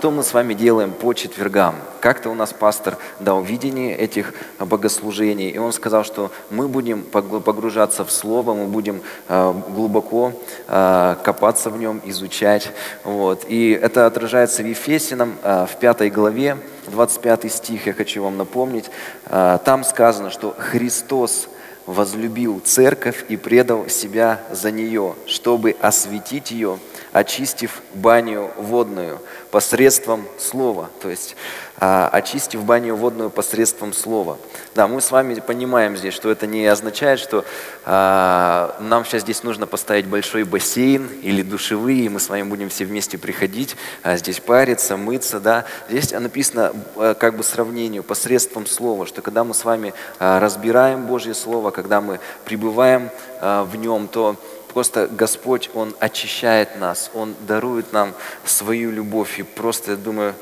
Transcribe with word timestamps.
что 0.00 0.10
мы 0.10 0.22
с 0.22 0.32
вами 0.32 0.54
делаем 0.54 0.92
по 0.92 1.12
четвергам. 1.12 1.74
Как-то 2.00 2.30
у 2.30 2.34
нас 2.34 2.54
пастор 2.54 2.96
дал 3.18 3.42
видение 3.42 3.94
этих 3.94 4.32
богослужений, 4.58 5.50
и 5.50 5.58
он 5.58 5.74
сказал, 5.74 6.04
что 6.04 6.30
мы 6.48 6.68
будем 6.68 7.02
погружаться 7.02 8.06
в 8.06 8.10
Слово, 8.10 8.54
мы 8.54 8.64
будем 8.64 9.02
э, 9.28 9.54
глубоко 9.68 10.32
э, 10.68 11.16
копаться 11.22 11.68
в 11.68 11.76
нем, 11.76 12.00
изучать. 12.06 12.72
Вот. 13.04 13.44
И 13.46 13.72
это 13.72 14.06
отражается 14.06 14.62
в 14.62 14.66
Ефесином, 14.66 15.34
э, 15.42 15.66
в 15.70 15.76
пятой 15.78 16.08
главе, 16.08 16.56
25 16.86 17.52
стих, 17.52 17.86
я 17.86 17.92
хочу 17.92 18.22
вам 18.22 18.38
напомнить. 18.38 18.90
Там 19.28 19.84
сказано, 19.84 20.30
что 20.30 20.56
Христос 20.58 21.46
возлюбил 21.86 22.60
церковь 22.64 23.26
и 23.28 23.36
предал 23.36 23.88
себя 23.88 24.40
за 24.50 24.70
нее, 24.70 25.14
чтобы 25.26 25.76
осветить 25.80 26.52
ее, 26.52 26.78
очистив 27.12 27.82
баню 27.94 28.50
водную 28.56 29.20
посредством 29.50 30.26
слова. 30.38 30.90
То 31.00 31.10
есть 31.10 31.36
а, 31.82 32.08
очистив 32.12 32.62
баню 32.64 32.94
водную 32.94 33.30
посредством 33.30 33.92
слова. 33.92 34.38
Да, 34.74 34.86
мы 34.86 35.00
с 35.00 35.10
вами 35.10 35.34
понимаем 35.34 35.96
здесь, 35.96 36.14
что 36.14 36.30
это 36.30 36.46
не 36.46 36.66
означает, 36.66 37.18
что 37.18 37.44
а, 37.84 38.76
нам 38.80 39.04
сейчас 39.04 39.22
здесь 39.22 39.42
нужно 39.42 39.66
поставить 39.66 40.06
большой 40.06 40.44
бассейн 40.44 41.08
или 41.22 41.42
душевые, 41.42 42.04
и 42.04 42.08
мы 42.08 42.20
с 42.20 42.28
вами 42.28 42.42
будем 42.42 42.68
все 42.68 42.84
вместе 42.84 43.18
приходить, 43.18 43.76
а, 44.02 44.16
здесь 44.16 44.40
париться, 44.40 44.96
мыться. 44.96 45.40
Да. 45.40 45.64
Здесь 45.88 46.12
написано 46.12 46.72
а, 46.96 47.14
как 47.14 47.36
бы 47.36 47.42
сравнению 47.42 48.02
посредством 48.02 48.66
слова, 48.66 49.06
что 49.06 49.22
когда 49.22 49.42
мы 49.42 49.54
с 49.54 49.64
вами 49.64 49.94
а, 50.18 50.38
разбираем 50.38 51.06
Божье 51.06 51.34
Слово, 51.34 51.70
когда 51.70 52.00
мы 52.00 52.20
пребываем 52.44 53.10
в 53.40 53.74
нем, 53.76 54.06
то 54.06 54.36
просто 54.72 55.06
Господь, 55.06 55.70
Он 55.74 55.94
очищает 56.00 56.78
нас, 56.78 57.10
Он 57.14 57.34
дарует 57.46 57.92
нам 57.92 58.14
свою 58.44 58.90
любовь. 58.90 59.38
И 59.38 59.42
просто, 59.42 59.92
я 59.92 59.96
думаю, 59.96 60.34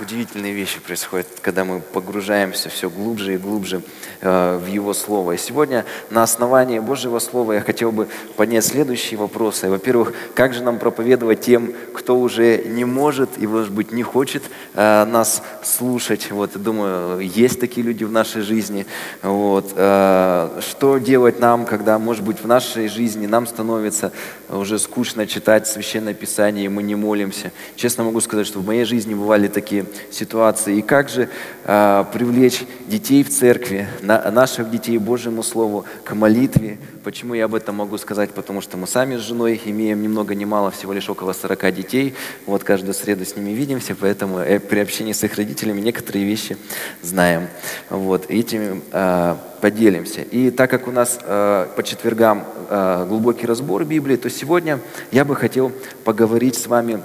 удивительные 0.00 0.54
вещи 0.54 0.80
происходят, 0.80 1.26
когда 1.42 1.64
мы 1.64 1.80
погружаемся 1.80 2.70
все 2.70 2.88
глубже 2.88 3.34
и 3.34 3.36
глубже 3.36 3.82
э, 4.22 4.58
в 4.58 4.66
Его 4.66 4.94
Слово. 4.94 5.32
И 5.32 5.36
сегодня 5.36 5.84
на 6.10 6.22
основании 6.22 6.78
Божьего 6.78 7.18
Слова 7.18 7.52
я 7.52 7.60
хотел 7.60 7.92
бы 7.92 8.08
поднять 8.36 8.64
следующие 8.64 9.18
вопросы. 9.18 9.68
Во-первых, 9.68 10.14
как 10.34 10.54
же 10.54 10.62
нам 10.62 10.78
проповедовать 10.78 11.42
тем, 11.42 11.74
кто 11.92 12.18
уже 12.18 12.64
не 12.64 12.86
может 12.86 13.30
и, 13.36 13.46
может 13.46 13.70
быть, 13.70 13.92
не 13.92 14.02
хочет 14.02 14.42
э, 14.74 15.04
нас 15.04 15.42
слушать? 15.62 16.30
Вот, 16.30 16.60
думаю, 16.60 17.20
есть 17.20 17.60
такие 17.60 17.86
люди 17.86 18.04
в 18.04 18.12
нашей 18.12 18.40
жизни. 18.40 18.86
Вот. 19.22 19.74
Э, 19.76 20.58
что 20.60 20.96
делать 20.96 21.38
нам, 21.38 21.66
когда, 21.66 21.98
может 21.98 22.24
быть, 22.24 22.40
в 22.40 22.46
нашей 22.46 22.88
жизни 22.88 23.26
нам 23.26 23.46
становится 23.46 24.10
уже 24.48 24.78
скучно 24.78 25.26
читать 25.26 25.66
Священное 25.66 26.14
Писание, 26.14 26.64
и 26.64 26.68
мы 26.68 26.82
не 26.82 26.94
молимся? 26.94 27.52
Честно 27.76 28.04
могу 28.04 28.20
сказать, 28.20 28.46
что 28.46 28.60
в 28.60 28.66
моей 28.66 28.84
жизни 28.84 29.12
бывает 29.12 29.33
бывали 29.34 29.48
такие 29.48 29.84
ситуации. 30.12 30.78
И 30.78 30.82
как 30.82 31.08
же 31.08 31.28
э, 31.64 32.04
привлечь 32.12 32.62
детей 32.86 33.24
в 33.24 33.30
церкви, 33.30 33.88
на, 34.00 34.30
наших 34.30 34.70
детей 34.70 34.96
Божьему 34.98 35.42
Слову, 35.42 35.86
к 36.04 36.14
молитве. 36.14 36.78
Почему 37.02 37.34
я 37.34 37.46
об 37.46 37.54
этом 37.56 37.74
могу 37.74 37.98
сказать? 37.98 38.30
Потому 38.30 38.60
что 38.60 38.76
мы 38.76 38.86
сами 38.86 39.16
с 39.16 39.20
женой 39.22 39.60
имеем 39.64 40.02
ни 40.02 40.06
много 40.06 40.36
ни 40.36 40.44
мало, 40.44 40.70
всего 40.70 40.92
лишь 40.92 41.10
около 41.10 41.32
40 41.32 41.74
детей. 41.74 42.14
Вот 42.46 42.62
каждую 42.62 42.94
среду 42.94 43.24
с 43.24 43.34
ними 43.34 43.50
видимся, 43.50 43.96
поэтому 44.00 44.38
э, 44.38 44.60
при 44.60 44.78
общении 44.78 45.12
с 45.12 45.24
их 45.24 45.34
родителями 45.34 45.80
некоторые 45.80 46.24
вещи 46.24 46.56
знаем. 47.02 47.48
Вот, 47.90 48.26
этим 48.28 48.82
э, 48.92 49.34
поделимся. 49.60 50.20
И 50.20 50.50
так 50.50 50.70
как 50.70 50.86
у 50.86 50.92
нас 50.92 51.18
э, 51.20 51.66
по 51.74 51.82
четвергам 51.82 52.44
э, 52.70 53.06
глубокий 53.08 53.46
разбор 53.46 53.84
Библии, 53.84 54.14
то 54.16 54.30
сегодня 54.30 54.78
я 55.10 55.24
бы 55.24 55.34
хотел 55.34 55.72
поговорить 56.04 56.54
с 56.54 56.68
вами 56.68 57.02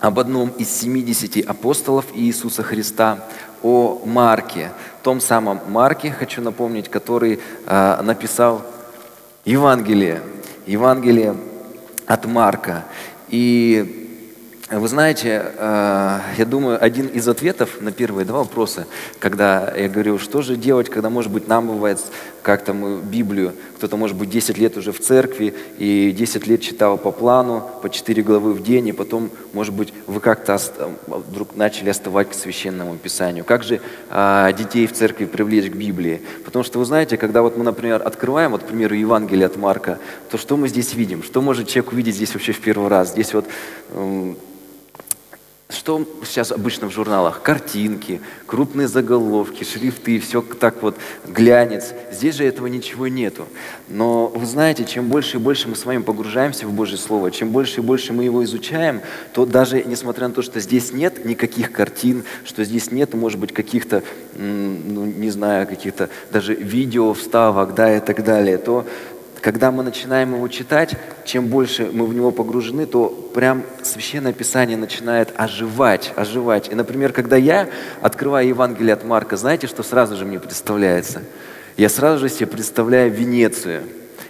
об 0.00 0.18
одном 0.18 0.50
из 0.50 0.70
70 0.70 1.46
апостолов 1.46 2.06
Иисуса 2.14 2.62
Христа, 2.62 3.24
о 3.62 4.00
Марке, 4.04 4.70
том 5.02 5.20
самом 5.20 5.60
Марке, 5.68 6.12
хочу 6.12 6.42
напомнить, 6.42 6.88
который 6.88 7.40
э, 7.66 8.02
написал 8.02 8.64
Евангелие, 9.44 10.20
Евангелие 10.66 11.36
от 12.06 12.26
Марка. 12.26 12.84
И 13.28 14.06
вы 14.70 14.88
знаете, 14.88 15.52
э, 15.56 16.20
я 16.36 16.44
думаю, 16.44 16.82
один 16.82 17.06
из 17.06 17.26
ответов 17.28 17.80
на 17.80 17.92
первые 17.92 18.24
два 18.24 18.38
вопроса, 18.40 18.86
когда 19.18 19.72
я 19.76 19.88
говорю, 19.88 20.18
что 20.18 20.42
же 20.42 20.56
делать, 20.56 20.90
когда, 20.90 21.08
может 21.08 21.32
быть, 21.32 21.48
нам 21.48 21.68
бывает 21.68 22.00
как-то 22.46 22.72
мы 22.72 23.00
Библию, 23.00 23.54
кто-то, 23.76 23.96
может 23.96 24.16
быть, 24.16 24.30
10 24.30 24.56
лет 24.56 24.76
уже 24.76 24.92
в 24.92 25.00
церкви 25.00 25.52
и 25.78 26.12
10 26.12 26.46
лет 26.46 26.60
читал 26.60 26.96
по 26.96 27.10
плану, 27.10 27.68
по 27.82 27.90
4 27.90 28.22
главы 28.22 28.52
в 28.52 28.62
день, 28.62 28.86
и 28.86 28.92
потом, 28.92 29.30
может 29.52 29.74
быть, 29.74 29.92
вы 30.06 30.20
как-то 30.20 30.56
вдруг 31.08 31.56
начали 31.56 31.90
оставать 31.90 32.30
к 32.30 32.34
Священному 32.34 32.94
Писанию. 32.98 33.44
Как 33.44 33.64
же 33.64 33.80
а, 34.10 34.52
детей 34.52 34.86
в 34.86 34.92
церкви 34.92 35.24
привлечь 35.24 35.72
к 35.72 35.74
Библии? 35.74 36.22
Потому 36.44 36.62
что, 36.62 36.78
вы 36.78 36.84
знаете, 36.84 37.16
когда 37.16 37.42
вот 37.42 37.56
мы, 37.56 37.64
например, 37.64 38.00
открываем, 38.04 38.52
вот, 38.52 38.62
к 38.62 38.66
примеру, 38.66 38.94
Евангелие 38.94 39.46
от 39.46 39.56
Марка, 39.56 39.98
то 40.30 40.38
что 40.38 40.56
мы 40.56 40.68
здесь 40.68 40.94
видим? 40.94 41.24
Что 41.24 41.42
может 41.42 41.66
человек 41.66 41.92
увидеть 41.92 42.14
здесь 42.14 42.32
вообще 42.32 42.52
в 42.52 42.60
первый 42.60 42.88
раз? 42.88 43.10
Здесь 43.10 43.34
вот 43.34 43.46
что 45.68 46.06
сейчас 46.24 46.52
обычно 46.52 46.88
в 46.88 46.92
журналах? 46.92 47.42
Картинки, 47.42 48.20
крупные 48.46 48.86
заголовки, 48.86 49.64
шрифты, 49.64 50.20
все 50.20 50.40
так 50.40 50.80
вот 50.80 50.96
глянец. 51.26 51.92
Здесь 52.12 52.36
же 52.36 52.44
этого 52.44 52.68
ничего 52.68 53.08
нету. 53.08 53.46
Но 53.88 54.28
вы 54.28 54.46
знаете, 54.46 54.84
чем 54.84 55.08
больше 55.08 55.38
и 55.38 55.40
больше 55.40 55.66
мы 55.66 55.74
с 55.74 55.84
вами 55.84 56.02
погружаемся 56.02 56.68
в 56.68 56.72
Божье 56.72 56.96
Слово, 56.96 57.32
чем 57.32 57.50
больше 57.50 57.80
и 57.80 57.82
больше 57.82 58.12
мы 58.12 58.22
его 58.22 58.44
изучаем, 58.44 59.00
то 59.32 59.44
даже 59.44 59.82
несмотря 59.82 60.28
на 60.28 60.34
то, 60.34 60.42
что 60.42 60.60
здесь 60.60 60.92
нет 60.92 61.24
никаких 61.24 61.72
картин, 61.72 62.22
что 62.44 62.62
здесь 62.62 62.92
нет, 62.92 63.14
может 63.14 63.40
быть, 63.40 63.52
каких-то, 63.52 64.04
ну, 64.36 65.04
не 65.04 65.30
знаю, 65.30 65.66
каких-то 65.66 66.10
даже 66.30 66.54
видео, 66.54 67.12
вставок, 67.12 67.74
да, 67.74 67.96
и 67.96 68.00
так 68.00 68.22
далее, 68.22 68.58
то 68.58 68.86
когда 69.46 69.70
мы 69.70 69.84
начинаем 69.84 70.34
его 70.34 70.48
читать, 70.48 70.96
чем 71.24 71.46
больше 71.46 71.88
мы 71.92 72.04
в 72.06 72.12
него 72.12 72.32
погружены, 72.32 72.84
то 72.84 73.08
прям 73.32 73.62
Священное 73.80 74.32
Писание 74.32 74.76
начинает 74.76 75.32
оживать, 75.36 76.12
оживать. 76.16 76.68
И, 76.68 76.74
например, 76.74 77.12
когда 77.12 77.36
я 77.36 77.68
открываю 78.00 78.48
Евангелие 78.48 78.92
от 78.92 79.04
Марка, 79.04 79.36
знаете, 79.36 79.68
что 79.68 79.84
сразу 79.84 80.16
же 80.16 80.24
мне 80.24 80.40
представляется? 80.40 81.22
Я 81.76 81.88
сразу 81.88 82.26
же 82.26 82.28
себе 82.28 82.48
представляю 82.48 83.12
Венецию. 83.12 83.84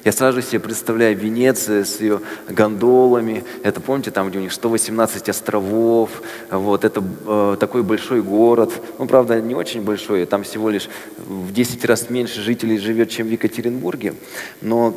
Я 0.07 0.13
сразу 0.13 0.41
себе 0.41 0.61
представляю 0.61 1.17
Венецию 1.17 1.85
с 1.85 2.01
ее 2.01 2.21
гондолами. 2.49 3.43
Это, 3.65 3.81
помните, 3.81 4.13
там, 4.13 4.29
где 4.29 4.39
у 4.39 4.41
них 4.41 4.53
118 4.53 5.29
островов. 5.29 6.23
Вот, 6.49 6.85
это 6.85 7.03
э, 7.27 7.57
такой 7.59 7.83
большой 7.83 8.23
город. 8.23 8.73
Ну, 9.01 9.07
правда, 9.07 9.41
не 9.41 9.57
очень 9.57 9.83
большой. 9.83 10.25
Там 10.27 10.45
всего 10.45 10.71
лишь 10.71 10.89
в 11.19 11.53
10 11.53 11.85
раз 11.87 12.09
меньше 12.09 12.41
жителей 12.41 12.79
живет, 12.79 13.11
чем 13.11 13.27
в 13.27 13.31
Екатеринбурге. 13.31 14.15
Но 14.61 14.95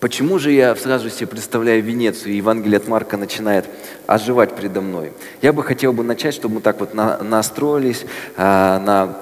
Почему 0.00 0.38
же 0.38 0.50
я 0.50 0.74
сразу 0.76 1.08
себе 1.08 1.28
представляю 1.28 1.82
Венецию, 1.82 2.34
и 2.34 2.36
Евангелие 2.36 2.76
от 2.76 2.86
Марка 2.86 3.16
начинает 3.16 3.64
оживать 4.06 4.54
передо 4.54 4.80
мной? 4.82 5.12
Я 5.40 5.52
бы 5.54 5.62
хотел 5.62 5.92
бы 5.94 6.02
начать, 6.02 6.34
чтобы 6.34 6.56
мы 6.56 6.60
так 6.60 6.80
вот 6.80 6.92
на, 6.94 7.22
настроились 7.22 8.04
а, 8.36 8.78
на 8.80 9.16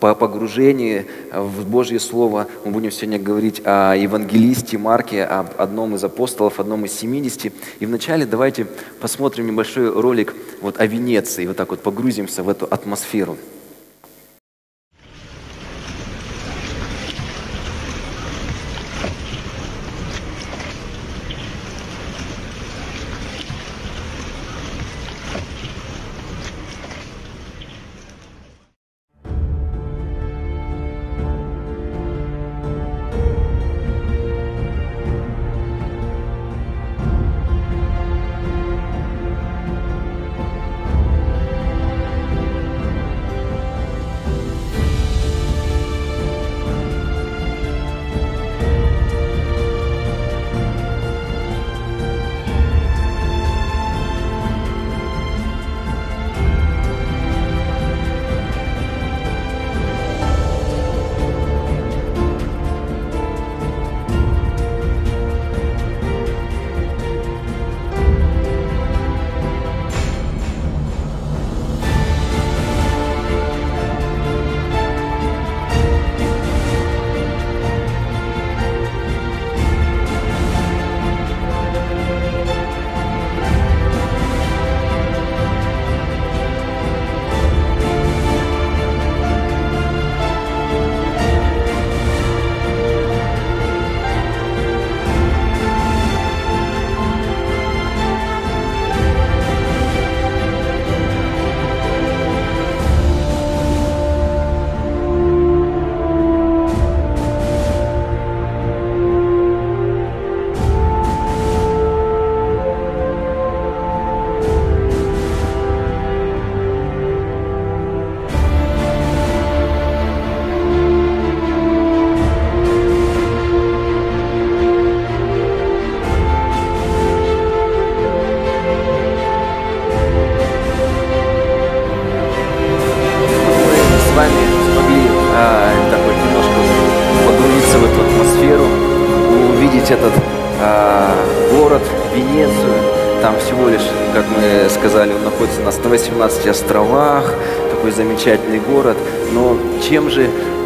по 0.00 0.14
погружении 0.14 1.06
в 1.32 1.66
Божье 1.68 2.00
Слово 2.00 2.46
мы 2.64 2.72
будем 2.72 2.90
сегодня 2.90 3.18
говорить 3.18 3.62
о 3.64 3.94
евангелисте 3.94 4.78
Марке, 4.78 5.24
об 5.24 5.48
одном 5.58 5.94
из 5.94 6.04
апостолов, 6.04 6.60
одном 6.60 6.84
из 6.84 6.92
70. 6.92 7.52
И 7.80 7.86
вначале 7.86 8.26
давайте 8.26 8.66
посмотрим 9.00 9.46
небольшой 9.46 9.90
ролик 9.90 10.34
вот 10.60 10.80
о 10.80 10.86
Венеции, 10.86 11.46
вот 11.46 11.56
так 11.56 11.70
вот 11.70 11.80
погрузимся 11.80 12.42
в 12.42 12.48
эту 12.48 12.66
атмосферу. 12.66 13.36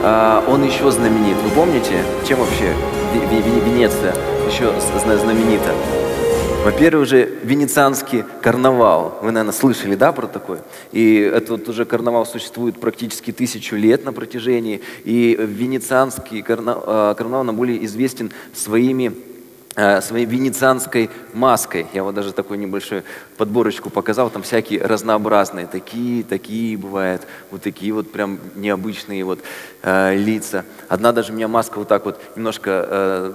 Он 0.03 0.65
еще 0.65 0.91
знаменит? 0.91 1.37
Вы 1.43 1.51
помните, 1.51 2.03
чем 2.27 2.39
вообще 2.39 2.73
Венеция 3.13 4.15
еще 4.47 4.73
знаменита? 5.19 5.75
Во-первых, 6.65 7.05
уже 7.05 7.39
венецианский 7.45 8.25
карнавал. 8.43 9.19
Вы, 9.23 9.31
наверное, 9.31 9.53
слышали, 9.53 9.95
да, 9.95 10.13
про 10.13 10.27
такой? 10.27 10.59
И 10.93 11.17
этот 11.17 11.69
уже 11.69 11.85
карнавал 11.85 12.27
существует 12.27 12.79
практически 12.81 13.31
тысячу 13.33 13.77
лет 13.77 14.05
на 14.05 14.13
протяжении. 14.13 14.83
И 15.05 15.39
венецианский 15.39 16.43
карнавал, 16.43 17.15
карнавал 17.15 17.45
нам 17.45 17.57
более 17.57 17.85
известен 17.87 18.33
своими 18.53 19.13
своей 20.01 20.27
венецианской 20.27 21.09
маской. 21.33 21.87
Я 21.93 22.03
вот 22.03 22.15
даже 22.15 22.33
такую 22.33 22.59
небольшую 22.59 23.05
подборочку 23.37 23.91
показал, 23.91 24.29
там 24.29 24.43
всякие 24.43 24.83
разнообразные, 24.83 25.67
такие, 25.67 26.25
такие 26.25 26.77
бывают, 26.77 27.27
вот 27.51 27.63
такие 27.63 27.93
вот 27.93 28.11
прям 28.11 28.41
необычные 28.57 29.25
вот 29.25 29.41
э, 29.83 30.17
лица. 30.17 30.65
Одна 30.89 31.13
даже 31.13 31.33
меня 31.33 31.47
маска 31.47 31.79
вот 31.79 31.87
так 31.87 32.05
вот 32.05 32.21
немножко 32.35 32.87
э, 32.89 33.33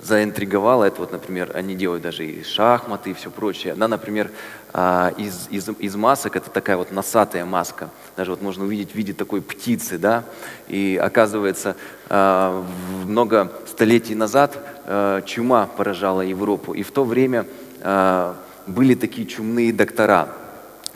заинтриговала, 0.00 0.84
это 0.84 1.00
вот, 1.00 1.12
например, 1.12 1.50
они 1.54 1.74
делают 1.74 2.02
даже 2.02 2.24
и 2.24 2.44
шахматы 2.44 3.10
и 3.10 3.14
все 3.14 3.30
прочее. 3.30 3.72
Одна, 3.72 3.88
например, 3.88 4.30
э, 4.72 5.10
из, 5.18 5.48
из, 5.50 5.68
из 5.68 5.96
масок, 5.96 6.36
это 6.36 6.50
такая 6.50 6.76
вот 6.76 6.92
носатая 6.92 7.44
маска, 7.44 7.90
даже 8.16 8.30
вот 8.30 8.42
можно 8.42 8.64
увидеть 8.64 8.92
в 8.92 8.94
виде 8.94 9.12
такой 9.12 9.42
птицы, 9.42 9.98
да, 9.98 10.22
и 10.68 11.00
оказывается, 11.02 11.74
э, 12.08 12.62
много 13.04 13.52
столетий 13.66 14.14
назад 14.14 14.56
Э, 14.79 14.79
чума 15.26 15.66
поражала 15.66 16.22
Европу. 16.22 16.72
И 16.72 16.82
в 16.82 16.90
то 16.90 17.04
время 17.04 17.46
э, 17.80 18.34
были 18.66 18.94
такие 18.94 19.26
чумные 19.26 19.72
доктора, 19.72 20.28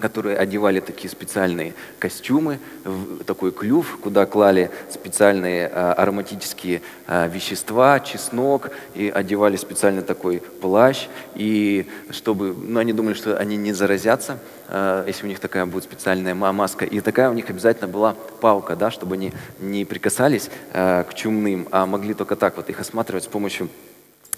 которые 0.00 0.36
одевали 0.36 0.80
такие 0.80 1.08
специальные 1.08 1.74
костюмы, 2.00 2.58
такой 3.26 3.52
клюв, 3.52 3.98
куда 4.02 4.26
клали 4.26 4.70
специальные 4.90 5.68
э, 5.68 5.92
ароматические 5.92 6.82
вещества, 7.08 8.00
чеснок, 8.00 8.70
и 8.94 9.08
одевали 9.08 9.56
специально 9.56 10.02
такой 10.02 10.40
плащ, 10.60 11.06
и 11.36 11.86
чтобы, 12.10 12.54
ну, 12.54 12.80
они 12.80 12.92
думали, 12.92 13.14
что 13.14 13.36
они 13.38 13.56
не 13.56 13.72
заразятся, 13.72 14.38
если 15.06 15.24
у 15.24 15.28
них 15.28 15.40
такая 15.40 15.66
будет 15.66 15.84
специальная 15.84 16.34
маска, 16.34 16.84
и 16.84 17.00
такая 17.00 17.30
у 17.30 17.34
них 17.34 17.48
обязательно 17.50 17.88
была 17.88 18.16
палка, 18.40 18.76
да, 18.76 18.90
чтобы 18.90 19.14
они 19.14 19.32
не 19.60 19.84
прикасались 19.84 20.50
к 20.72 21.08
чумным, 21.14 21.68
а 21.70 21.86
могли 21.86 22.14
только 22.14 22.36
так 22.36 22.56
вот 22.56 22.68
их 22.70 22.80
осматривать 22.80 23.24
с 23.24 23.28
помощью 23.28 23.68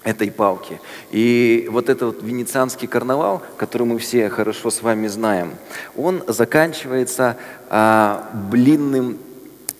этой 0.07 0.31
палки. 0.31 0.79
И 1.11 1.67
вот 1.69 1.89
этот 1.89 2.15
вот 2.15 2.23
венецианский 2.23 2.87
карнавал, 2.87 3.41
который 3.57 3.83
мы 3.83 3.99
все 3.99 4.29
хорошо 4.29 4.69
с 4.69 4.81
вами 4.81 5.07
знаем, 5.07 5.55
он 5.95 6.23
заканчивается 6.27 7.35
а, 7.69 8.29
блинным 8.49 9.17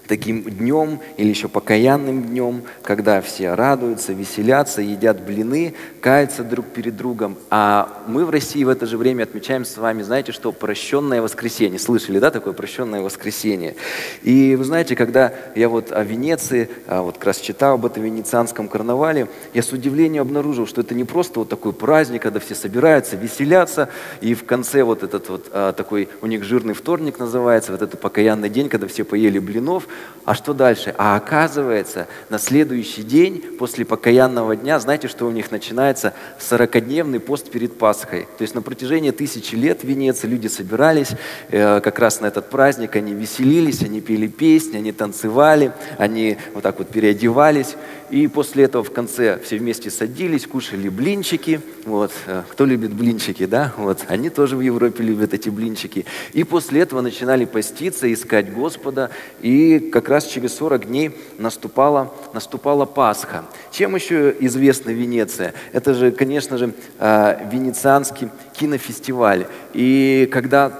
таким 0.08 0.44
днем 0.44 1.00
или 1.18 1.30
еще 1.30 1.48
покаянным 1.48 2.24
днем, 2.24 2.64
когда 2.82 3.22
все 3.22 3.54
радуются, 3.54 4.14
веселятся, 4.14 4.82
едят 4.82 5.22
блины, 5.22 5.74
каются 6.02 6.44
друг 6.44 6.66
перед 6.68 6.96
другом. 6.96 7.38
А 7.50 8.04
мы 8.08 8.26
в 8.26 8.30
России 8.30 8.64
в 8.64 8.70
это 8.70 8.86
же 8.86 8.98
время 8.98 9.24
отмечаем 9.24 9.66
с 9.66 9.78
вами, 9.78 10.02
знаете 10.02 10.32
что, 10.32 10.52
прощенное 10.52 11.22
воскресенье. 11.22 11.80
Слышали, 11.80 12.20
да, 12.20 12.32
такое 12.32 12.54
прощенное 12.54 13.02
воскресенье? 13.02 13.76
И 14.24 14.56
вы 14.56 14.64
знаете, 14.64 14.96
когда 14.96 15.34
я 15.56 15.70
вот 15.70 15.92
о 15.92 16.04
Венеции, 16.04 16.70
а 16.88 17.02
вот 17.02 17.16
как 17.16 17.26
раз 17.26 17.40
читал 17.40 17.76
об 17.76 17.86
этом 17.86 18.04
венецианском 18.04 18.68
карнавале, 18.68 19.28
я 19.54 19.62
с 19.62 19.72
удивлением 19.72 20.24
обнаружил, 20.24 20.66
что 20.66 20.82
это 20.82 20.96
не 20.96 21.04
просто 21.04 21.40
вот 21.40 21.50
такой 21.50 21.74
праздник, 21.74 22.22
когда 22.22 22.40
все 22.40 22.56
собираются, 22.56 23.16
веселятся, 23.16 23.90
и 24.22 24.34
в 24.34 24.46
конце 24.46 24.84
вот 24.84 25.04
этот 25.04 25.30
вот 25.30 25.50
а, 25.52 25.74
такой, 25.74 26.10
у 26.22 26.28
них 26.28 26.44
жирный 26.44 26.74
вторник 26.74 27.20
называется, 27.20 27.72
вот 27.72 27.82
этот 27.82 28.00
покаянный 28.00 28.50
день, 28.50 28.70
когда 28.70 28.88
все 28.88 29.04
поели 29.04 29.40
блинов, 29.40 29.88
а 30.28 30.36
что 30.36 30.54
дальше? 30.54 30.94
А 30.98 31.16
оказывается, 31.16 32.06
на 32.30 32.38
следующий 32.38 33.04
день 33.04 33.56
после 33.58 33.86
покаянного 33.86 34.58
дня, 34.58 34.78
знаете, 34.78 35.08
что 35.08 35.26
у 35.26 35.32
них 35.32 35.52
начинается? 35.52 36.14
40-дневный 36.40 37.22
пост 37.22 37.50
перед 37.50 37.78
Пасхой. 37.78 38.28
То 38.38 38.42
есть 38.42 38.54
на 38.54 38.62
протяжении 38.62 39.12
тысячи 39.12 39.56
лет 39.56 39.84
в 39.84 39.88
Венеции 39.88 40.28
люди 40.28 40.48
собирались 40.48 41.12
э, 41.48 41.80
как 41.80 41.98
раз 42.00 42.20
на 42.20 42.26
этот 42.26 42.50
праздник, 42.50 42.98
они 42.98 43.14
веселились, 43.14 43.84
они 43.84 44.02
пели 44.02 44.28
песни, 44.28 44.76
они 44.76 44.92
танцевали, 44.92 45.72
они 45.98 46.38
вот 46.54 46.62
так 46.62 46.78
вот 46.80 46.90
переодевались. 46.90 47.78
И 48.10 48.28
после 48.28 48.64
этого 48.64 48.84
в 48.84 48.92
конце 48.92 49.38
все 49.44 49.58
вместе 49.58 49.92
садились, 49.92 50.48
кушали 50.48 50.88
блинчики. 50.88 51.60
Вот. 51.86 52.12
Э, 52.26 52.44
кто 52.50 52.66
любит 52.66 52.94
блинчики, 52.94 53.46
да? 53.46 53.74
Вот. 53.78 54.06
Они 54.08 54.30
тоже 54.30 54.56
в 54.56 54.62
Европе 54.62 55.04
любят 55.04 55.34
эти 55.34 55.50
блинчики. 55.50 56.06
И 56.32 56.46
после 56.46 56.82
этого 56.82 57.02
начинали 57.02 57.44
поститься, 57.44 58.12
искать 58.12 58.54
Господа. 58.54 59.12
И 59.42 59.80
как 59.92 60.08
раз 60.08 60.26
через 60.26 60.56
40 60.56 60.88
дней 60.88 61.12
наступала, 61.38 62.14
наступала 62.34 62.86
Пасха. 62.86 63.44
Чем 63.72 63.96
еще 63.96 64.34
известна 64.40 64.92
Венеция? 64.92 65.54
Это 65.74 65.94
же, 65.94 66.12
конечно 66.12 66.58
же, 66.58 66.74
э, 67.00 67.50
венецианский 67.52 68.30
кинофестиваль. 68.54 69.48
И 69.74 70.30
когда 70.32 70.72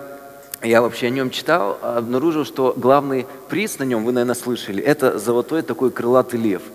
я 0.64 0.82
вообще 0.82 1.08
о 1.08 1.10
нем 1.10 1.30
читал, 1.30 1.78
обнаружил, 1.82 2.46
что 2.46 2.74
главный 2.78 3.28
приз 3.50 3.80
на 3.80 3.84
нем, 3.84 4.06
вы, 4.06 4.14
наверное, 4.14 4.34
слышали, 4.34 4.82
это 4.82 5.20
золотой 5.20 5.62
такой 5.62 5.92
крылатый 5.92 6.40
лев– 6.40 6.62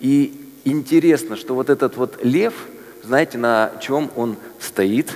и 0.00 0.40
интересно, 0.64 1.36
что 1.36 1.54
вот 1.54 1.70
этот 1.70 1.96
вот 1.96 2.24
лев, 2.24 2.54
знаете, 3.02 3.38
на 3.38 3.72
чем 3.80 4.10
он 4.16 4.36
стоит? 4.60 5.10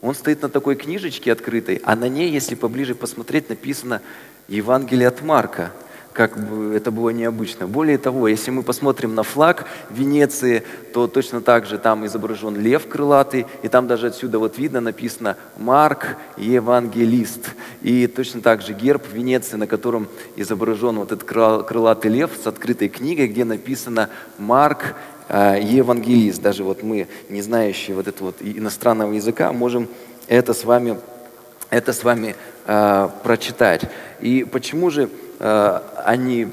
Он 0.00 0.14
стоит 0.14 0.42
на 0.42 0.48
такой 0.48 0.76
книжечке 0.76 1.32
открытой, 1.32 1.80
а 1.84 1.94
на 1.96 2.08
ней, 2.08 2.30
если 2.30 2.54
поближе 2.54 2.94
посмотреть, 2.94 3.48
написано 3.48 4.02
Евангелие 4.48 5.08
от 5.08 5.22
Марка– 5.22 5.72
как 6.12 6.38
бы 6.38 6.74
это 6.74 6.90
было 6.90 7.10
необычно. 7.10 7.66
Более 7.66 7.98
того, 7.98 8.28
если 8.28 8.50
мы 8.50 8.62
посмотрим 8.62 9.14
на 9.14 9.22
флаг 9.22 9.66
Венеции, 9.90 10.62
то 10.92 11.06
точно 11.06 11.40
так 11.40 11.66
же 11.66 11.78
там 11.78 12.04
изображен 12.06 12.56
лев 12.56 12.86
крылатый, 12.86 13.46
и 13.62 13.68
там 13.68 13.86
даже 13.86 14.08
отсюда 14.08 14.38
вот 14.38 14.58
видно 14.58 14.80
написано 14.80 15.36
«Марк 15.56 16.16
Евангелист». 16.36 17.50
И 17.80 18.06
точно 18.06 18.40
так 18.40 18.62
же 18.62 18.72
герб 18.72 19.04
Венеции, 19.12 19.56
на 19.56 19.66
котором 19.66 20.08
изображен 20.36 20.98
вот 20.98 21.12
этот 21.12 21.24
крылатый 21.24 22.10
лев 22.10 22.30
с 22.42 22.46
открытой 22.46 22.88
книгой, 22.88 23.28
где 23.28 23.44
написано 23.44 24.10
«Марк 24.38 24.94
э, 25.28 25.60
Евангелист». 25.62 26.42
Даже 26.42 26.64
вот 26.64 26.82
мы, 26.82 27.08
не 27.28 27.42
знающие 27.42 27.96
вот 27.96 28.08
этого 28.08 28.26
вот 28.26 28.36
иностранного 28.40 29.12
языка, 29.12 29.52
можем 29.52 29.88
это 30.28 30.54
с 30.54 30.64
вами, 30.64 30.98
это 31.72 31.92
с 31.92 32.04
вами 32.04 32.36
э, 32.66 33.08
прочитать. 33.24 33.82
И 34.20 34.44
почему 34.44 34.90
же 34.90 35.10
Э, 35.42 35.80
они 36.04 36.46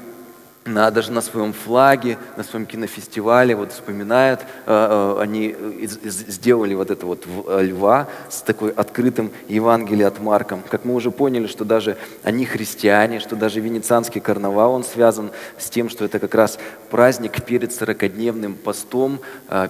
на, 0.64 0.90
даже 0.90 1.12
на 1.12 1.20
своем 1.20 1.52
флаге, 1.52 2.18
на 2.36 2.42
своем 2.42 2.66
кинофестивале 2.66 3.54
вот 3.54 3.72
вспоминают, 3.72 4.40
э, 4.40 4.44
э, 4.66 5.22
они 5.22 5.54
сделали 5.86 6.74
вот 6.74 6.90
это 6.90 7.06
вот 7.06 7.24
льва 7.60 8.08
с 8.28 8.42
такой 8.42 8.72
открытым 8.72 9.30
Евангелием 9.48 10.08
от 10.08 10.20
Марка. 10.20 10.58
Как 10.68 10.84
мы 10.84 10.94
уже 10.94 11.12
поняли, 11.12 11.46
что 11.46 11.64
даже 11.64 11.96
они 12.24 12.44
христиане, 12.46 13.20
что 13.20 13.36
даже 13.36 13.60
венецианский 13.60 14.20
карнавал, 14.20 14.72
он 14.72 14.82
связан 14.82 15.30
с 15.56 15.70
тем, 15.70 15.88
что 15.88 16.04
это 16.04 16.18
как 16.18 16.34
раз 16.34 16.58
праздник 16.90 17.44
перед 17.44 17.72
сорокодневным 17.72 18.54
постом, 18.54 19.20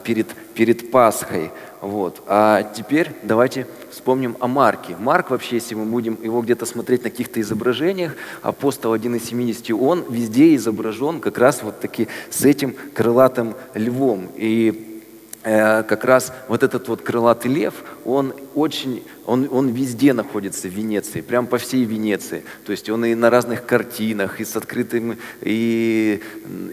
перед, 0.03 0.29
перед 0.55 0.91
Пасхой. 0.91 1.51
Вот. 1.81 2.23
А 2.27 2.63
теперь 2.63 3.13
давайте 3.23 3.67
вспомним 3.91 4.37
о 4.41 4.47
Марке. 4.47 4.97
Марк 4.99 5.31
вообще, 5.31 5.57
если 5.57 5.75
мы 5.75 5.87
будем 5.87 6.19
его 6.23 6.43
где-то 6.43 6.67
смотреть 6.67 7.05
на 7.05 7.11
каких-то 7.11 7.41
изображениях, 7.41 8.17
апостол 8.43 8.93
один 8.93 9.15
из 9.15 9.25
70, 9.25 9.71
он 9.71 10.05
везде 10.11 10.55
изображен 10.57 11.21
как 11.21 11.39
раз 11.39 11.63
вот 11.63 11.81
таки 11.81 12.09
с 12.29 12.45
этим 12.45 12.75
крылатым 12.95 13.55
львом. 13.75 14.29
И 14.37 15.03
э, 15.43 15.83
как 15.85 16.05
раз 16.05 16.35
вот 16.49 16.63
этот 16.63 16.87
вот 16.89 17.01
крылатый 17.01 17.51
лев, 17.51 17.75
он 18.05 18.35
очень, 18.55 19.03
он, 19.25 19.49
он 19.51 19.71
везде 19.71 20.13
находится 20.13 20.69
в 20.69 20.73
Венеции, 20.73 21.23
прям 21.23 21.47
по 21.47 21.57
всей 21.57 21.85
Венеции. 21.85 22.45
То 22.67 22.73
есть 22.73 22.91
он 22.91 23.07
и 23.07 23.15
на 23.15 23.31
разных 23.31 23.65
картинах, 23.65 24.41
и 24.41 24.45
с 24.45 24.55
открытым, 24.55 25.17
и, 25.41 26.23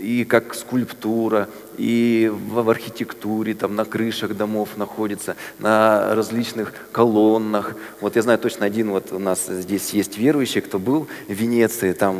и 0.01 0.25
как 0.25 0.53
скульптура, 0.53 1.47
и 1.77 2.31
в 2.31 2.69
архитектуре, 2.69 3.53
там 3.53 3.75
на 3.75 3.85
крышах 3.85 4.35
домов 4.35 4.69
находится, 4.77 5.35
на 5.59 6.15
различных 6.15 6.73
колоннах. 6.91 7.75
Вот 8.01 8.15
я 8.15 8.21
знаю 8.21 8.39
точно 8.39 8.65
один, 8.65 8.89
вот 8.91 9.11
у 9.11 9.19
нас 9.19 9.47
здесь 9.47 9.91
есть 9.91 10.17
верующий, 10.17 10.61
кто 10.61 10.79
был 10.79 11.07
в 11.27 11.31
Венеции, 11.31 11.93
там 11.93 12.17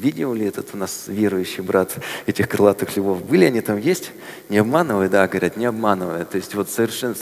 видел 0.00 0.34
ли 0.34 0.46
этот 0.46 0.70
у 0.74 0.76
нас 0.76 1.04
верующий 1.06 1.62
брат 1.62 1.96
этих 2.26 2.48
крылатых 2.48 2.96
львов? 2.96 3.24
Были 3.24 3.44
они 3.44 3.60
там, 3.60 3.78
есть? 3.78 4.12
Не 4.48 4.58
обманывая, 4.58 5.08
да, 5.08 5.26
говорят, 5.26 5.56
не 5.56 5.66
обманывая. 5.66 6.24
То 6.24 6.36
есть 6.36 6.54
вот 6.54 6.68
совершенно 6.68 7.14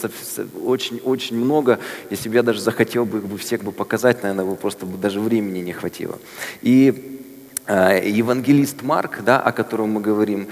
очень-очень 0.63 1.37
много, 1.37 1.79
если 2.09 2.29
бы 2.29 2.35
я 2.35 2.43
даже 2.43 2.61
захотел 2.61 3.05
бы 3.05 3.19
их 3.19 3.25
бы 3.25 3.37
всех 3.37 3.63
бы 3.63 3.71
показать, 3.71 4.23
наверное, 4.23 4.45
бы 4.45 4.55
просто 4.55 4.85
бы 4.85 4.97
даже 4.97 5.19
времени 5.19 5.59
не 5.59 5.73
хватило. 5.73 6.17
И 6.61 7.15
евангелист 7.67 8.81
Марк, 8.83 9.21
да, 9.23 9.39
о 9.39 9.51
котором 9.51 9.91
мы 9.91 10.01
говорим, 10.01 10.47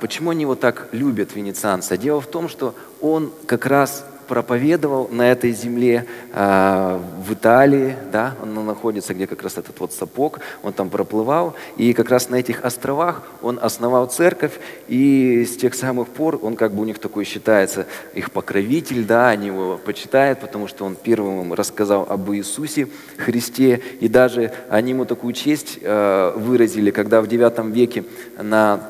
почему 0.00 0.30
они 0.30 0.42
его 0.42 0.54
так 0.54 0.88
любят, 0.92 1.34
венецианцы? 1.34 1.96
Дело 1.96 2.20
в 2.20 2.26
том, 2.26 2.48
что 2.48 2.74
он 3.00 3.32
как 3.46 3.66
раз 3.66 4.04
проповедовал 4.32 5.10
на 5.12 5.30
этой 5.30 5.52
земле 5.52 6.06
э, 6.32 7.00
в 7.26 7.34
Италии, 7.34 7.96
да, 8.10 8.34
он 8.42 8.54
находится, 8.64 9.12
где 9.12 9.26
как 9.26 9.42
раз 9.42 9.58
этот 9.58 9.78
вот 9.78 9.92
сапог, 9.92 10.40
он 10.62 10.72
там 10.72 10.88
проплывал, 10.88 11.54
и 11.76 11.92
как 11.92 12.08
раз 12.08 12.30
на 12.30 12.36
этих 12.36 12.64
островах 12.64 13.24
он 13.42 13.58
основал 13.60 14.06
церковь, 14.06 14.58
и 14.88 15.44
с 15.44 15.54
тех 15.58 15.74
самых 15.74 16.08
пор 16.08 16.38
он 16.40 16.56
как 16.56 16.72
бы 16.72 16.80
у 16.80 16.86
них 16.86 16.98
такой 16.98 17.24
считается 17.24 17.86
их 18.14 18.30
покровитель, 18.30 19.04
да, 19.04 19.28
они 19.28 19.48
его 19.48 19.76
почитают, 19.76 20.40
потому 20.40 20.66
что 20.66 20.86
он 20.86 20.96
первым 20.96 21.42
им 21.42 21.52
рассказал 21.52 22.06
об 22.08 22.32
Иисусе 22.32 22.88
Христе, 23.18 23.82
и 24.00 24.08
даже 24.08 24.50
они 24.70 24.92
ему 24.92 25.04
такую 25.04 25.34
честь 25.34 25.78
э, 25.82 26.32
выразили, 26.36 26.90
когда 26.90 27.20
в 27.20 27.26
IX 27.26 27.70
веке 27.70 28.04
на 28.40 28.80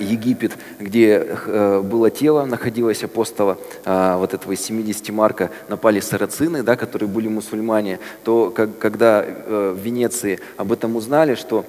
Египет, 0.00 0.56
где 0.78 1.26
э, 1.46 1.80
было 1.82 2.10
тело, 2.10 2.44
находилось 2.44 3.02
апостола 3.02 3.58
э, 3.84 4.16
вот 4.16 4.34
этого 4.34 4.52
из 4.52 4.60
70 4.60 5.10
марка, 5.10 5.50
напали 5.68 6.00
сарацины, 6.00 6.62
да, 6.62 6.76
которые 6.76 7.08
были 7.08 7.28
мусульмане, 7.28 7.98
то 8.24 8.50
когда 8.50 9.24
в 9.46 9.76
Венеции 9.76 10.40
об 10.56 10.72
этом 10.72 10.96
узнали, 10.96 11.34
что 11.34 11.64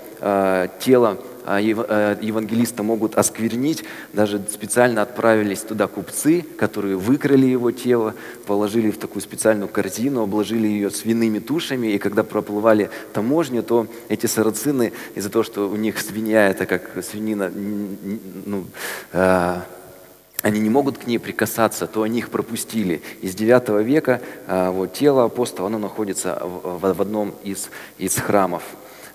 тело 0.80 1.18
э, 1.18 1.37
евангелиста 1.48 2.84
могут 2.84 3.18
осквернить. 3.18 3.84
Даже 4.14 4.42
специально 4.52 5.02
отправились 5.02 5.62
туда 5.62 5.88
купцы, 5.88 6.46
которые 6.58 6.98
выкрали 6.98 7.46
его 7.46 7.72
тело, 7.72 8.14
положили 8.46 8.92
в 8.92 8.98
такую 8.98 9.22
специальную 9.22 9.70
корзину, 9.70 10.24
обложили 10.24 10.68
ее 10.68 10.90
свиными 10.90 11.40
тушами. 11.40 11.88
И 11.88 11.98
когда 11.98 12.24
проплывали 12.24 12.90
таможню, 13.14 13.64
то 13.64 13.88
эти 14.10 14.26
сарацины, 14.26 14.92
из-за 15.16 15.30
того, 15.30 15.44
что 15.44 15.70
у 15.70 15.76
них 15.76 16.00
свинья, 16.00 16.50
это 16.50 16.66
как 16.66 17.04
свинина, 17.04 17.52
ну, 18.46 18.66
э, 19.14 19.62
они 20.42 20.60
не 20.60 20.70
могут 20.70 20.98
к 20.98 21.08
ней 21.08 21.18
прикасаться, 21.18 21.88
то 21.88 22.04
они 22.04 22.20
их 22.20 22.30
пропустили. 22.30 23.02
Из 23.22 23.34
9 23.34 23.84
века 23.84 24.22
вот, 24.48 24.94
тело 24.94 25.26
апостола 25.26 25.68
оно 25.68 25.80
находится 25.80 26.40
в, 26.42 26.94
в 26.94 27.02
одном 27.02 27.34
из, 27.44 27.70
из 27.98 28.16
храмов. 28.16 28.64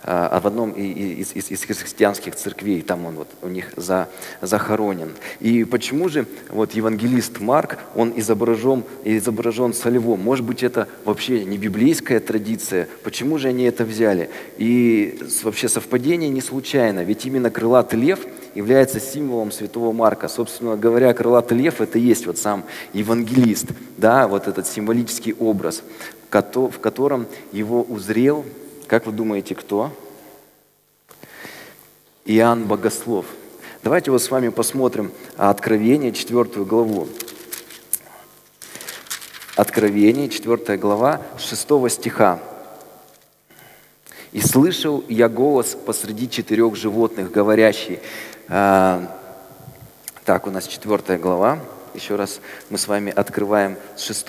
А 0.04 0.40
в 0.40 0.46
одном 0.48 0.72
из, 0.72 1.32
из, 1.34 1.50
из 1.50 1.64
христианских 1.64 2.34
церквей, 2.34 2.82
там 2.82 3.06
он 3.06 3.14
вот 3.14 3.28
у 3.40 3.48
них 3.48 3.72
за, 3.76 4.08
захоронен. 4.40 5.12
И 5.38 5.62
почему 5.62 6.08
же 6.08 6.26
вот 6.48 6.72
евангелист 6.72 7.38
Марк, 7.38 7.78
он 7.94 8.12
изображен, 8.16 8.82
изображен 9.04 9.72
со 9.72 9.90
львом? 9.90 10.20
Может 10.20 10.44
быть, 10.44 10.64
это 10.64 10.88
вообще 11.04 11.44
не 11.44 11.56
библейская 11.56 12.18
традиция? 12.18 12.88
Почему 13.04 13.38
же 13.38 13.48
они 13.48 13.62
это 13.62 13.84
взяли? 13.84 14.28
И 14.58 15.20
вообще 15.44 15.68
совпадение 15.68 16.30
не 16.30 16.40
случайно, 16.40 17.04
ведь 17.04 17.24
именно 17.24 17.50
крылатый 17.50 18.00
лев 18.00 18.26
является 18.56 18.98
символом 18.98 19.52
святого 19.52 19.92
Марка. 19.92 20.26
Собственно 20.26 20.76
говоря, 20.76 21.14
крылатый 21.14 21.58
лев– 21.58 21.80
это 21.80 21.98
и 21.98 22.02
есть 22.02 22.26
вот 22.26 22.38
сам 22.38 22.64
евангелист, 22.92 23.68
да, 23.98 24.26
вот 24.26 24.48
этот 24.48 24.66
символический 24.66 25.32
образ, 25.34 25.84
в 26.30 26.78
котором 26.80 27.26
его 27.52 27.82
узрел 27.82 28.44
как 28.92 29.06
вы 29.06 29.12
думаете, 29.12 29.54
кто? 29.54 29.90
Иоанн 32.26 32.66
Богослов. 32.66 33.24
Давайте 33.82 34.10
вот 34.10 34.20
с 34.20 34.30
вами 34.30 34.50
посмотрим 34.50 35.12
Откровение, 35.38 36.12
4 36.12 36.62
главу. 36.66 37.08
Откровение, 39.56 40.28
4 40.28 40.76
глава, 40.76 41.22
6 41.38 41.90
стиха. 41.90 42.38
«И 44.32 44.42
слышал 44.42 45.02
я 45.08 45.30
голос 45.30 45.74
посреди 45.74 46.28
четырех 46.28 46.76
животных, 46.76 47.32
говорящий...» 47.32 47.98
а, 48.50 49.18
Так, 50.26 50.46
у 50.46 50.50
нас 50.50 50.66
4 50.66 51.16
глава, 51.16 51.60
еще 51.94 52.16
раз 52.16 52.40
мы 52.70 52.78
с 52.78 52.88
вами 52.88 53.12
открываем 53.14 53.76
с 53.96 54.04
6, 54.04 54.26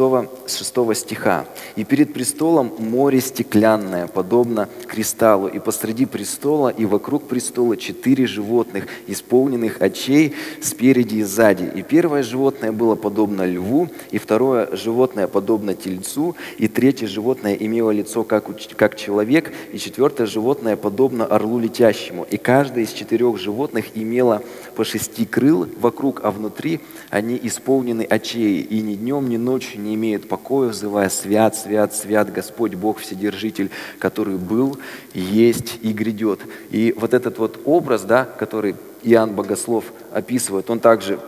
с 0.47 0.57
6 0.57 0.95
стиха. 0.95 1.45
«И 1.75 1.83
перед 1.83 2.13
престолом 2.13 2.73
море 2.79 3.21
стеклянное, 3.21 4.07
подобно 4.07 4.69
кристаллу, 4.87 5.47
и 5.47 5.59
посреди 5.59 6.05
престола 6.05 6.69
и 6.69 6.85
вокруг 6.85 7.27
престола 7.27 7.77
четыре 7.77 8.27
животных, 8.27 8.87
исполненных 9.07 9.81
очей 9.81 10.35
спереди 10.61 11.15
и 11.15 11.23
сзади. 11.23 11.71
И 11.75 11.81
первое 11.81 12.23
животное 12.23 12.71
было 12.71 12.95
подобно 12.95 13.45
льву, 13.45 13.89
и 14.11 14.17
второе 14.17 14.75
животное 14.75 15.27
подобно 15.27 15.73
тельцу, 15.73 16.35
и 16.57 16.67
третье 16.67 17.07
животное 17.07 17.55
имело 17.55 17.91
лицо 17.91 18.23
как, 18.23 18.45
как 18.75 18.95
человек, 18.95 19.53
и 19.71 19.77
четвертое 19.77 20.27
животное 20.27 20.75
подобно 20.75 21.25
орлу 21.25 21.59
летящему. 21.59 22.25
И 22.29 22.37
каждое 22.37 22.83
из 22.83 22.91
четырех 22.91 23.37
животных 23.37 23.85
имело 23.95 24.41
по 24.75 24.83
шести 24.83 25.25
крыл 25.25 25.67
вокруг, 25.79 26.21
а 26.23 26.31
внутри 26.31 26.81
они 27.13 27.39
исполнены 27.43 28.01
очей, 28.01 28.61
и 28.61 28.81
ни 28.81 28.95
днем, 28.95 29.29
ни 29.29 29.37
ночью 29.37 29.79
не 29.79 29.93
имеют 29.93 30.27
покоя, 30.27 30.69
взывая 30.69 31.09
«Свят, 31.09 31.55
свят, 31.55 31.93
свят 31.93 32.33
Господь 32.33 32.73
Бог 32.73 32.97
Вседержитель, 32.97 33.69
который 33.99 34.35
был, 34.35 34.79
есть 35.13 35.77
и 35.83 35.93
грядет». 35.93 36.39
И 36.71 36.91
вот 36.97 37.13
этот 37.13 37.37
вот 37.37 37.61
образ, 37.65 38.01
да, 38.01 38.25
который 38.25 38.75
Иоанн 39.03 39.35
Богослов 39.35 39.93
описывает, 40.11 40.71
он 40.71 40.79
также 40.79 41.19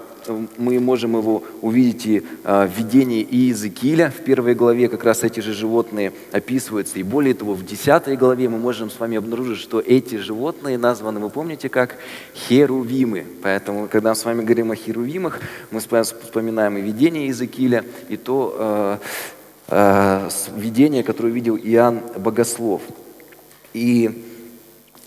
мы 0.57 0.79
можем 0.79 1.17
его 1.17 1.43
увидеть 1.61 2.05
и 2.05 2.23
а, 2.43 2.67
в 2.67 2.77
видении 2.77 3.27
Иезекииля, 3.29 4.11
в 4.11 4.23
первой 4.23 4.55
главе 4.55 4.89
как 4.89 5.03
раз 5.03 5.23
эти 5.23 5.39
же 5.39 5.53
животные 5.53 6.13
описываются. 6.31 6.99
И 6.99 7.03
более 7.03 7.33
того, 7.33 7.53
в 7.53 7.65
десятой 7.65 8.15
главе 8.15 8.49
мы 8.49 8.57
можем 8.57 8.89
с 8.89 8.99
вами 8.99 9.17
обнаружить, 9.17 9.59
что 9.59 9.79
эти 9.79 10.15
животные 10.15 10.77
названы, 10.77 11.19
вы 11.19 11.29
помните, 11.29 11.69
как 11.69 11.97
херувимы. 12.33 13.25
Поэтому, 13.41 13.87
когда 13.87 14.09
мы 14.09 14.15
с 14.15 14.25
вами 14.25 14.43
говорим 14.43 14.71
о 14.71 14.75
херувимах, 14.75 15.39
мы 15.71 15.79
вспоминаем 15.79 16.77
и 16.77 16.81
видение 16.81 17.27
Иезекииля, 17.27 17.83
и 18.09 18.17
то 18.17 18.55
э, 18.57 18.97
э, 19.69 20.29
видение, 20.57 21.03
которое 21.03 21.33
видел 21.33 21.57
Иоанн 21.57 22.01
Богослов. 22.17 22.81
И 23.73 24.34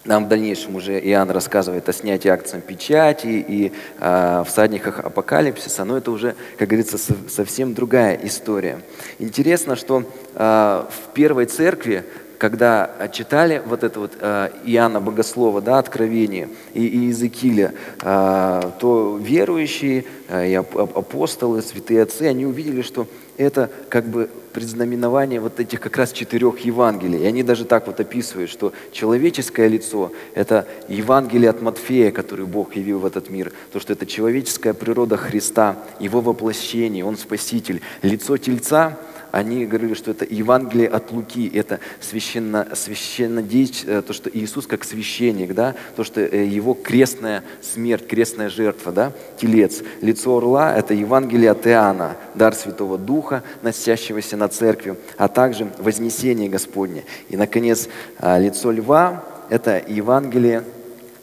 нам 0.09 0.25
в 0.25 0.29
дальнейшем 0.29 0.75
уже 0.75 0.99
Иоанн 0.99 1.31
рассказывает 1.31 1.89
о 1.89 1.93
снятии 1.93 2.29
акциям 2.29 2.63
печати 2.63 3.45
и 3.47 3.73
э, 4.01 4.45
всадниках 4.47 5.01
апокалипсиса, 5.01 5.85
но 5.85 5.99
это 5.99 6.11
уже, 6.11 6.35
как 6.57 6.69
говорится, 6.69 6.99
совсем 7.29 7.75
другая 7.75 8.19
история. 8.23 8.81
Интересно, 9.19 9.77
что 9.77 10.05
э, 10.35 10.85
в 10.91 11.13
первой 11.13 11.45
церкви 11.45 12.05
когда 12.39 13.09
читали 13.13 13.61
вот 13.67 13.83
это 13.83 14.01
вот 14.01 14.13
э, 14.21 14.51
Иоанна 14.65 15.01
Богослова, 15.01 15.61
да, 15.61 15.79
Откровение 15.79 16.49
и, 16.73 16.87
Иезекииля, 16.87 17.75
э, 18.01 18.63
то 18.79 19.19
верующие 19.21 20.05
э, 20.29 20.51
и 20.51 20.55
апостолы, 20.55 21.61
святые 21.63 22.03
отцы, 22.03 22.23
они 22.23 22.47
увидели, 22.47 22.83
что 22.83 23.09
это 23.37 23.71
как 23.89 24.07
бы 24.07 24.31
предзнаменование 24.53 25.41
вот 25.41 25.61
этих 25.61 25.81
как 25.81 25.97
раз 25.97 26.13
четырех 26.13 26.59
Евангелий. 26.61 27.21
И 27.21 27.27
они 27.27 27.43
даже 27.43 27.65
так 27.65 27.87
вот 27.87 28.01
описывают, 28.01 28.51
что 28.51 28.73
человеческое 28.93 29.69
лицо– 29.69 30.13
это 30.35 30.67
Евангелие 30.89 31.51
от 31.51 31.63
Матфея, 31.63 32.11
который 32.11 32.47
Бог 32.47 32.75
явил 32.75 32.99
в 32.99 33.07
этот 33.07 33.31
мир. 33.31 33.53
То, 33.73 33.79
что 33.79 33.93
это 33.93 34.07
человеческая 34.07 34.75
природа 34.75 35.17
Христа, 35.17 35.77
Его 36.01 36.21
воплощение, 36.21 37.05
Он 37.05 37.17
Спаситель. 37.17 37.81
Лицо 38.03 38.37
Тельца 38.37 38.99
они 39.31 39.67
говорили, 39.67 39.95
что 39.95 40.11
это 40.11 40.27
Евангелие 40.29 40.89
от 40.89 41.13
Луки, 41.13 41.51
это 41.55 41.81
священно, 42.01 42.69
священно 42.75 43.41
э, 43.41 44.03
то, 44.03 44.13
что 44.13 44.31
Иисус 44.33 44.67
как 44.67 44.85
священник, 44.85 45.55
да, 45.55 45.75
то, 45.97 46.05
что 46.05 46.21
э, 46.21 46.45
его 46.45 46.75
крестная 46.75 47.43
смерть, 47.61 48.07
крестная 48.07 48.49
жертва, 48.49 48.93
да, 48.93 49.13
телец. 49.41 49.83
Лицо 50.01 50.37
орла– 50.37 50.77
это 50.77 50.95
Евангелие 50.95 51.51
от 51.51 51.67
Иоанна, 51.67 52.17
дар 52.35 52.55
Святого 52.55 52.99
Духа, 52.99 53.43
носящегося 53.63 54.37
над 54.37 54.55
церковью, 54.55 54.97
а 55.17 55.29
также 55.29 55.69
вознесение 55.79 56.49
Господне. 56.49 57.05
И, 57.29 57.37
наконец, 57.37 57.89
а, 58.19 58.39
лицо 58.39 58.71
льва– 58.71 59.25
это 59.51 59.83
Евангелие 59.87 60.65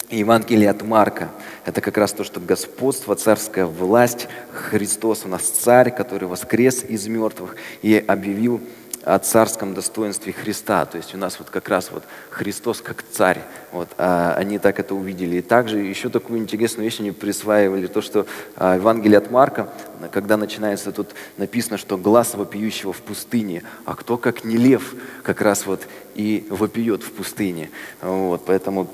Евангелие 0.10 0.70
от 0.70 0.84
Марка– 0.84 1.30
это 1.66 1.82
как 1.82 1.98
раз 1.98 2.14
то, 2.14 2.24
что 2.24 2.40
господство, 2.40 3.16
царская 3.16 3.66
власть, 3.66 4.28
Христос 4.52 5.26
у 5.26 5.28
нас 5.28 5.44
царь, 5.44 5.92
который 5.92 6.28
воскрес 6.28 6.84
из 6.84 7.08
мертвых 7.08 7.56
и 7.82 8.04
объявил 8.08 8.62
о 9.04 9.20
царском 9.20 9.74
достоинстве 9.74 10.34
Христа. 10.34 10.86
То 10.86 10.98
есть 10.98 11.14
у 11.14 11.18
нас 11.18 11.38
вот 11.38 11.50
как 11.50 11.70
раз 11.70 11.92
вот 11.92 12.04
Христос 12.32 12.82
как 12.82 13.04
царь. 13.12 13.42
Вот, 13.72 13.88
а 13.98 14.34
они 14.36 14.58
так 14.58 14.80
это 14.80 14.96
увидели. 14.96 15.38
И 15.38 15.42
также 15.42 15.80
еще 15.80 16.10
такую 16.10 16.40
интересную 16.40 16.86
вещь 16.86 17.00
они 17.00 17.12
присваивали, 17.12 17.86
то, 17.86 18.02
что 18.02 18.26
а, 18.56 18.76
Евангелие 18.76 19.20
от 19.20 19.30
Марка, 19.30 19.70
когда 20.12 20.38
начинается, 20.38 20.92
тут 20.92 21.14
написано, 21.38 21.78
что 21.78 21.98
глаз 21.98 22.34
вопиющего 22.34 22.94
в 22.94 23.02
пустыне, 23.02 23.64
а 23.86 23.96
кто 23.96 24.18
как 24.18 24.44
не 24.44 24.58
лев 24.58 24.96
как 25.24 25.42
раз 25.42 25.68
вот 25.68 25.88
и 26.16 26.48
вопиет 26.50 27.04
в 27.04 27.12
пустыне. 27.12 27.70
Вот, 28.02 28.44
поэтому 28.46 28.90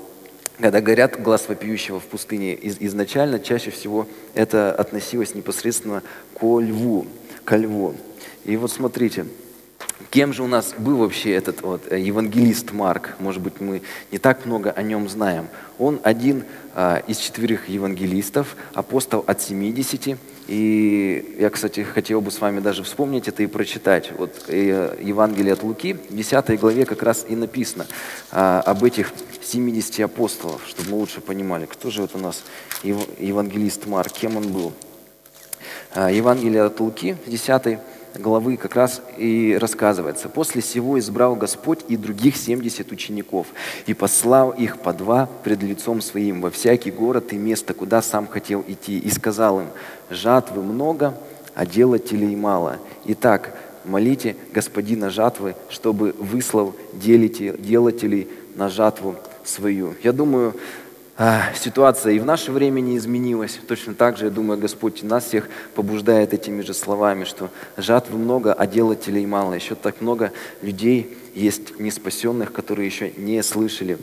когда 0.62 0.80
говорят 0.80 1.20
глаз 1.20 1.48
вопиющего 1.48 1.98
в 1.98 2.04
пустыне, 2.04 2.54
из, 2.54 2.76
изначально 2.78 3.40
чаще 3.40 3.72
всего 3.72 4.06
это 4.32 4.72
относилось 4.72 5.34
непосредственно 5.34 6.02
к 6.38 6.42
льву, 6.42 7.06
ко 7.44 7.56
льву. 7.56 7.94
И 8.44 8.56
вот 8.56 8.70
смотрите, 8.70 9.26
Кем 10.10 10.34
же 10.34 10.42
у 10.42 10.46
нас 10.46 10.74
был 10.76 10.98
вообще 10.98 11.32
этот 11.32 11.62
вот 11.62 11.90
э, 11.90 11.98
евангелист 11.98 12.72
Марк? 12.72 13.14
Может 13.18 13.40
быть, 13.40 13.60
мы 13.60 13.80
не 14.10 14.18
так 14.18 14.44
много 14.44 14.70
о 14.70 14.82
нем 14.82 15.08
знаем. 15.08 15.46
Он 15.78 16.00
один 16.02 16.44
а, 16.74 17.02
из 17.06 17.16
четверых 17.16 17.68
евангелистов, 17.68 18.56
апостол 18.74 19.24
от 19.26 19.40
70. 19.40 20.18
И 20.48 21.36
я, 21.38 21.48
кстати, 21.48 21.80
хотел 21.80 22.20
бы 22.20 22.30
с 22.30 22.40
вами 22.40 22.60
даже 22.60 22.82
вспомнить 22.82 23.26
это 23.28 23.42
и 23.42 23.46
прочитать. 23.46 24.12
Вот 24.18 24.44
э, 24.48 24.98
Евангелие 25.00 25.54
от 25.54 25.62
Луки, 25.62 25.94
в 25.94 26.14
10 26.14 26.60
главе 26.60 26.84
как 26.84 27.02
раз 27.02 27.24
и 27.26 27.34
написано 27.34 27.86
а, 28.30 28.60
об 28.60 28.84
этих 28.84 29.12
70 29.42 30.00
апостолов, 30.00 30.62
чтобы 30.66 30.90
мы 30.90 30.96
лучше 30.98 31.20
понимали, 31.20 31.66
кто 31.66 31.90
же 31.90 32.02
вот 32.02 32.14
у 32.14 32.18
нас 32.18 32.42
евангелист 32.82 33.86
Марк, 33.86 34.12
кем 34.12 34.36
он 34.36 34.52
был. 34.52 34.72
А, 35.94 36.10
Евангелие 36.10 36.62
от 36.62 36.80
Луки, 36.80 37.16
10 37.26 37.78
главы 38.18 38.56
как 38.56 38.76
раз 38.76 39.02
и 39.16 39.56
рассказывается. 39.60 40.28
«После 40.28 40.62
сего 40.62 40.98
избрал 40.98 41.34
Господь 41.34 41.80
и 41.88 41.96
других 41.96 42.36
семьдесят 42.36 42.92
учеников, 42.92 43.46
и 43.86 43.94
послал 43.94 44.50
их 44.50 44.78
по 44.78 44.92
два 44.92 45.28
пред 45.44 45.62
лицом 45.62 46.00
своим 46.00 46.40
во 46.40 46.50
всякий 46.50 46.90
город 46.90 47.32
и 47.32 47.36
место, 47.36 47.74
куда 47.74 48.02
сам 48.02 48.26
хотел 48.26 48.64
идти, 48.66 48.98
и 48.98 49.10
сказал 49.10 49.60
им, 49.60 49.66
жатвы 50.10 50.62
много, 50.62 51.14
а 51.54 51.66
делателей 51.66 52.36
мало. 52.36 52.78
Итак, 53.06 53.56
молите 53.84 54.36
Господина 54.52 55.10
жатвы, 55.10 55.54
чтобы 55.68 56.14
выслал 56.18 56.74
делателей 56.92 58.28
на 58.54 58.68
жатву 58.68 59.16
свою». 59.44 59.94
Я 60.02 60.12
думаю, 60.12 60.54
а, 61.18 61.52
ситуация 61.54 62.14
и 62.14 62.18
в 62.18 62.24
наше 62.24 62.52
время 62.52 62.80
не 62.80 62.96
изменилась. 62.96 63.58
Точно 63.68 63.94
так 63.94 64.16
же, 64.16 64.24
я 64.24 64.30
думаю, 64.30 64.58
Господь 64.58 65.02
нас 65.02 65.26
всех 65.26 65.48
побуждает 65.74 66.32
этими 66.32 66.62
же 66.62 66.72
словами, 66.72 67.24
что 67.24 67.50
жатвы 67.76 68.18
много, 68.18 68.52
а 68.52 68.66
делателей 68.66 69.26
мало. 69.26 69.52
Еще 69.52 69.74
так 69.74 70.00
много 70.00 70.32
людей 70.62 71.16
есть 71.34 71.78
неспасенных, 71.78 72.52
которые 72.52 72.86
еще 72.86 73.12
не 73.16 73.42
слышали 73.42 73.98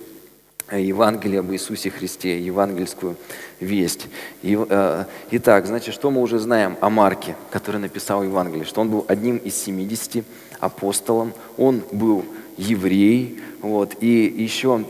Евангелие 0.71 1.39
об 1.39 1.51
Иисусе 1.51 1.89
Христе, 1.89 2.39
евангельскую 2.39 3.15
весть. 3.59 4.07
И, 4.43 4.57
э, 4.57 5.05
итак, 5.31 5.65
значит, 5.65 5.95
что 5.95 6.11
мы 6.11 6.21
уже 6.21 6.37
знаем 6.37 6.77
о 6.79 6.91
Марке, 6.91 7.35
который 7.49 7.81
написал 7.81 8.23
Евангелие? 8.23 8.65
Что 8.65 8.81
он 8.81 8.89
был 8.89 9.05
одним 9.07 9.37
из 9.37 9.55
70 9.55 10.23
апостолов, 10.59 11.29
он 11.57 11.81
был 11.91 12.23
еврей, 12.57 13.39
вот, 13.61 13.95
и 13.99 14.25
еще 14.25 14.85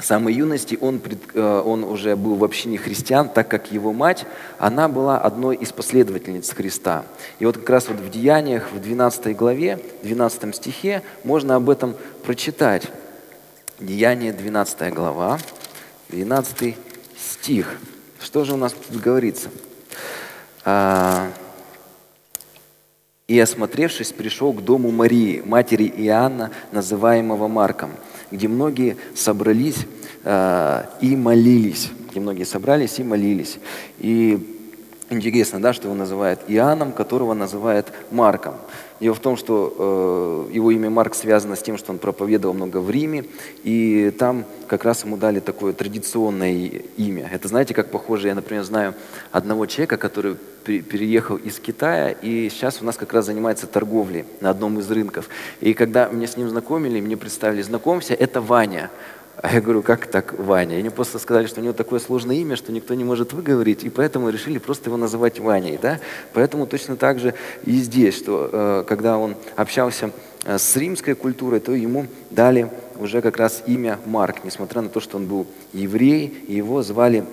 самой 0.00 0.34
юности 0.34 0.78
он, 0.80 1.00
э, 1.34 1.62
он 1.64 1.84
уже 1.84 2.16
был 2.16 2.36
в 2.36 2.44
общине 2.44 2.78
христиан, 2.78 3.28
так 3.28 3.48
как 3.48 3.72
его 3.72 3.92
мать, 3.92 4.26
она 4.58 4.88
была 4.88 5.18
одной 5.18 5.56
из 5.56 5.72
последовательниц 5.72 6.50
Христа. 6.50 7.04
И 7.38 7.46
вот 7.46 7.58
как 7.58 7.70
раз 7.70 7.88
вот 7.88 7.98
в 7.98 8.10
Деяниях, 8.10 8.70
в 8.72 8.80
12 8.80 9.36
главе, 9.36 9.80
12 10.02 10.54
стихе 10.54 11.02
можно 11.24 11.56
об 11.56 11.68
этом 11.68 11.96
прочитать. 12.24 12.88
Деяние, 13.80 14.32
12 14.32 14.92
глава, 14.92 15.38
12 16.10 16.76
стих. 17.16 17.78
Что 18.20 18.44
же 18.44 18.54
у 18.54 18.56
нас 18.56 18.72
тут 18.72 19.00
говорится? 19.00 19.50
А, 20.64 21.30
«И, 23.28 23.38
осмотревшись, 23.38 24.12
пришел 24.12 24.52
к 24.52 24.62
дому 24.62 24.90
Марии, 24.90 25.42
матери 25.44 25.84
Иоанна, 25.84 26.50
называемого 26.72 27.46
Марком, 27.46 27.90
где 28.30 28.48
многие 28.48 28.96
собрались 29.14 29.86
э, 30.24 30.82
и 31.00 31.16
молились. 31.16 31.90
Где 32.10 32.20
многие 32.20 32.44
собрались 32.44 32.98
и 32.98 33.04
молились. 33.04 33.58
И 33.98 34.56
интересно, 35.10 35.60
да, 35.60 35.72
что 35.72 35.88
его 35.88 35.94
называют 35.94 36.40
Иоанном, 36.48 36.92
которого 36.92 37.34
называют 37.34 37.92
Марком. 38.10 38.54
Дело 39.00 39.14
в 39.14 39.20
том, 39.20 39.36
что 39.36 40.48
э, 40.48 40.54
его 40.54 40.70
имя 40.72 40.90
Марк 40.90 41.14
связано 41.14 41.54
с 41.54 41.62
тем, 41.62 41.78
что 41.78 41.92
он 41.92 41.98
проповедовал 41.98 42.54
много 42.54 42.78
в 42.78 42.90
Риме, 42.90 43.26
и 43.62 44.12
там 44.18 44.44
как 44.66 44.84
раз 44.84 45.04
ему 45.04 45.16
дали 45.16 45.38
такое 45.40 45.72
традиционное 45.72 46.52
имя. 46.96 47.30
Это 47.32 47.46
знаете, 47.46 47.74
как 47.74 47.90
похоже, 47.90 48.28
я, 48.28 48.34
например, 48.34 48.64
знаю 48.64 48.94
одного 49.30 49.66
человека, 49.66 49.96
который 49.98 50.36
переехал 50.64 51.36
из 51.36 51.58
Китая, 51.60 52.10
и 52.10 52.48
сейчас 52.50 52.82
у 52.82 52.84
нас 52.84 52.96
как 52.96 53.12
раз 53.12 53.26
занимается 53.26 53.66
торговлей 53.66 54.24
на 54.40 54.50
одном 54.50 54.78
из 54.80 54.90
рынков. 54.90 55.28
И 55.60 55.74
когда 55.74 56.08
меня 56.08 56.26
с 56.26 56.36
ним 56.36 56.48
знакомили, 56.48 57.00
мне 57.00 57.16
представили, 57.16 57.62
знакомься, 57.62 58.14
это 58.14 58.40
Ваня. 58.40 58.90
А 59.40 59.54
я 59.54 59.60
говорю, 59.60 59.82
как 59.82 60.06
так 60.06 60.36
Ваня? 60.36 60.78
И 60.78 60.80
мне 60.80 60.90
просто 60.90 61.18
сказали, 61.20 61.46
что 61.46 61.60
у 61.60 61.62
него 61.62 61.72
такое 61.72 62.00
сложное 62.00 62.36
имя, 62.36 62.56
что 62.56 62.72
никто 62.72 62.94
не 62.94 63.04
может 63.04 63.32
выговорить, 63.32 63.84
и 63.84 63.88
поэтому 63.88 64.30
решили 64.30 64.58
просто 64.58 64.90
его 64.90 64.96
называть 64.96 65.38
Ваней. 65.38 65.78
Да? 65.80 66.00
Поэтому 66.32 66.66
точно 66.66 66.96
так 66.96 67.20
же 67.20 67.34
и 67.64 67.72
здесь, 67.76 68.16
что 68.16 68.50
э, 68.52 68.84
когда 68.88 69.16
он 69.16 69.36
общался 69.54 70.10
э, 70.44 70.58
с 70.58 70.76
римской 70.76 71.14
культурой, 71.14 71.60
то 71.60 71.72
ему 71.72 72.06
дали 72.30 72.68
уже 72.98 73.22
как 73.22 73.36
раз 73.36 73.62
имя 73.66 74.00
Марк, 74.06 74.44
несмотря 74.44 74.82
на 74.82 74.88
то, 74.88 74.98
что 74.98 75.18
он 75.18 75.26
был 75.26 75.46
еврей, 75.72 76.44
его 76.48 76.82
звали 76.82 77.24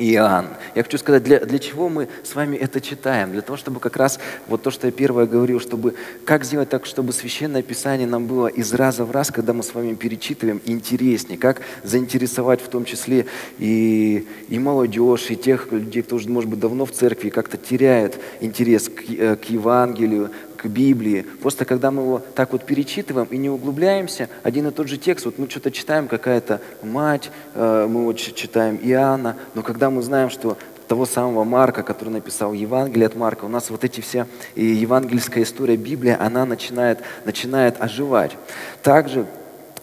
Иоанн. 0.00 0.46
Я 0.74 0.82
хочу 0.82 0.98
сказать, 0.98 1.22
для, 1.22 1.40
для 1.40 1.58
чего 1.58 1.88
мы 1.88 2.08
с 2.22 2.34
вами 2.34 2.56
это 2.56 2.80
читаем? 2.80 3.32
Для 3.32 3.42
того, 3.42 3.56
чтобы 3.56 3.80
как 3.80 3.96
раз 3.96 4.18
вот 4.48 4.62
то, 4.62 4.70
что 4.70 4.86
я 4.86 4.92
первое 4.92 5.26
говорил, 5.26 5.60
чтобы 5.60 5.94
как 6.24 6.44
сделать 6.44 6.70
так, 6.70 6.86
чтобы 6.86 7.12
Священное 7.12 7.62
Писание 7.62 8.06
нам 8.06 8.26
было 8.26 8.46
из 8.46 8.72
раза 8.72 9.04
в 9.04 9.10
раз, 9.10 9.30
когда 9.30 9.52
мы 9.52 9.62
с 9.62 9.74
вами 9.74 9.94
перечитываем, 9.94 10.60
интереснее, 10.64 11.38
как 11.38 11.60
заинтересовать 11.84 12.60
в 12.62 12.68
том 12.68 12.84
числе 12.84 13.26
и, 13.58 14.26
и 14.48 14.58
молодежь, 14.58 15.30
и 15.30 15.36
тех 15.36 15.70
людей, 15.70 16.02
кто 16.02 16.16
уже, 16.16 16.28
может 16.28 16.48
быть, 16.48 16.60
давно 16.60 16.86
в 16.86 16.92
церкви 16.92 17.28
как-то 17.28 17.56
теряет 17.56 18.18
интерес 18.40 18.88
к, 18.88 19.02
э, 19.10 19.36
к 19.36 19.44
Евангелию, 19.44 20.30
к 20.60 20.66
Библии. 20.66 21.22
Просто 21.40 21.64
когда 21.64 21.90
мы 21.90 22.02
его 22.02 22.22
так 22.34 22.52
вот 22.52 22.64
перечитываем 22.64 23.26
и 23.30 23.38
не 23.38 23.48
углубляемся, 23.48 24.28
один 24.42 24.68
и 24.68 24.70
тот 24.70 24.88
же 24.88 24.98
текст, 24.98 25.24
вот 25.24 25.38
мы 25.38 25.48
что-то 25.48 25.70
читаем, 25.70 26.06
какая-то 26.06 26.60
мать, 26.82 27.30
э, 27.54 27.86
мы 27.88 28.04
вот 28.04 28.18
читаем 28.18 28.76
Иоанна, 28.76 29.36
но 29.54 29.62
когда 29.62 29.88
мы 29.88 30.02
знаем, 30.02 30.28
что 30.28 30.58
того 30.86 31.06
самого 31.06 31.44
Марка, 31.44 31.82
который 31.82 32.10
написал 32.10 32.52
Евангелие 32.52 33.06
от 33.06 33.16
Марка, 33.16 33.44
у 33.44 33.48
нас 33.48 33.70
вот 33.70 33.84
эти 33.84 34.00
все, 34.00 34.26
и 34.54 34.64
евангельская 34.64 35.44
история 35.44 35.76
Библии, 35.76 36.14
она 36.18 36.44
начинает, 36.44 36.98
начинает 37.24 37.80
оживать. 37.80 38.36
Также 38.82 39.26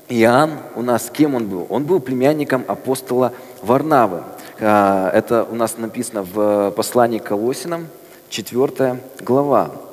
Иоанн 0.10 0.60
у 0.76 0.84
нас, 0.84 1.10
кем 1.12 1.34
он 1.34 1.48
был? 1.48 1.66
Он 1.70 1.86
был 1.86 2.02
племянником 2.02 2.64
апостола 2.68 3.34
Варнавы. 3.64 4.24
Э, 4.60 5.10
это 5.12 5.44
у 5.50 5.56
нас 5.56 5.80
написано 5.80 6.22
в 6.22 6.72
послании 6.72 7.18
к 7.18 7.24
Колосинам, 7.24 7.88
4 8.30 9.00
глава. 9.22 9.87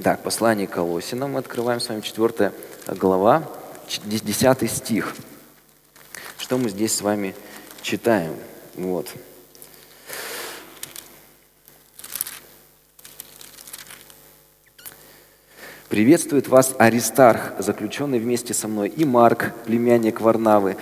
Так, 0.00 0.22
послание 0.22 0.66
Колосинам 0.66 1.32
мы 1.32 1.40
открываем 1.40 1.78
с 1.78 1.90
вами 1.90 2.00
4 2.00 2.50
глава, 2.98 3.46
10 4.02 4.70
стих. 4.70 5.14
Что 6.38 6.56
мы 6.56 6.70
здесь 6.70 6.94
с 6.96 7.02
вами 7.02 7.34
читаем? 7.82 8.34
Вот. 8.74 9.12
Приветствует 15.90 16.48
вас 16.48 16.74
Аристарх, 16.78 17.52
заключенный 17.58 18.18
вместе 18.18 18.54
со 18.54 18.68
мной, 18.68 18.88
и 18.88 19.04
Марк, 19.04 19.52
племянник 19.66 20.22
Варнавы, 20.22 20.78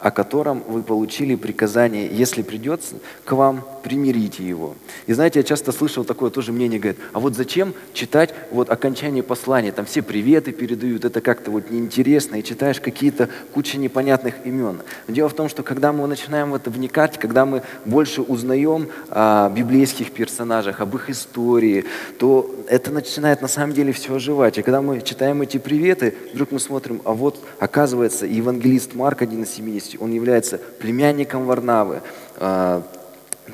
о 0.00 0.10
котором 0.10 0.62
вы 0.66 0.82
получили 0.82 1.34
приказание, 1.34 2.08
если 2.10 2.42
придется 2.42 2.96
к 3.24 3.32
вам, 3.32 3.64
примирите 3.82 4.46
его. 4.46 4.74
И 5.06 5.12
знаете, 5.12 5.40
я 5.40 5.42
часто 5.42 5.72
слышал 5.72 6.04
такое 6.04 6.30
тоже 6.30 6.52
мнение, 6.52 6.78
говорит, 6.78 7.00
а 7.12 7.20
вот 7.20 7.34
зачем 7.34 7.74
читать 7.92 8.34
вот 8.50 8.70
окончание 8.70 9.22
послания, 9.22 9.72
там 9.72 9.86
все 9.86 10.02
приветы 10.02 10.52
передают, 10.52 11.04
это 11.04 11.20
как-то 11.20 11.50
вот 11.50 11.70
неинтересно, 11.70 12.36
и 12.36 12.42
читаешь 12.42 12.80
какие-то 12.80 13.28
куча 13.54 13.78
непонятных 13.78 14.34
имен. 14.44 14.80
Но 15.06 15.14
дело 15.14 15.28
в 15.28 15.34
том, 15.34 15.48
что 15.48 15.62
когда 15.62 15.92
мы 15.92 16.06
начинаем 16.06 16.50
в 16.50 16.54
это 16.54 16.70
вникать, 16.70 17.18
когда 17.18 17.46
мы 17.46 17.62
больше 17.84 18.22
узнаем 18.22 18.88
о 19.10 19.50
библейских 19.50 20.12
персонажах, 20.12 20.80
об 20.80 20.94
их 20.94 21.10
истории, 21.10 21.84
то 22.18 22.54
это 22.68 22.90
начинает 22.90 23.42
на 23.42 23.48
самом 23.48 23.74
деле 23.74 23.92
все 23.92 24.14
оживать. 24.14 24.58
И 24.58 24.62
когда 24.62 24.82
мы 24.82 25.00
читаем 25.00 25.42
эти 25.42 25.58
приветы, 25.58 26.14
вдруг 26.32 26.52
мы 26.52 26.60
смотрим, 26.60 27.00
а 27.04 27.12
вот 27.12 27.44
оказывается 27.58 28.26
евангелист 28.26 28.94
Марк, 28.94 29.22
один 29.22 29.42
из 29.42 29.50
70, 29.50 29.89
он 29.98 30.12
является 30.12 30.58
племянником 30.58 31.46
Варнавы, 31.46 32.02
а, 32.36 32.82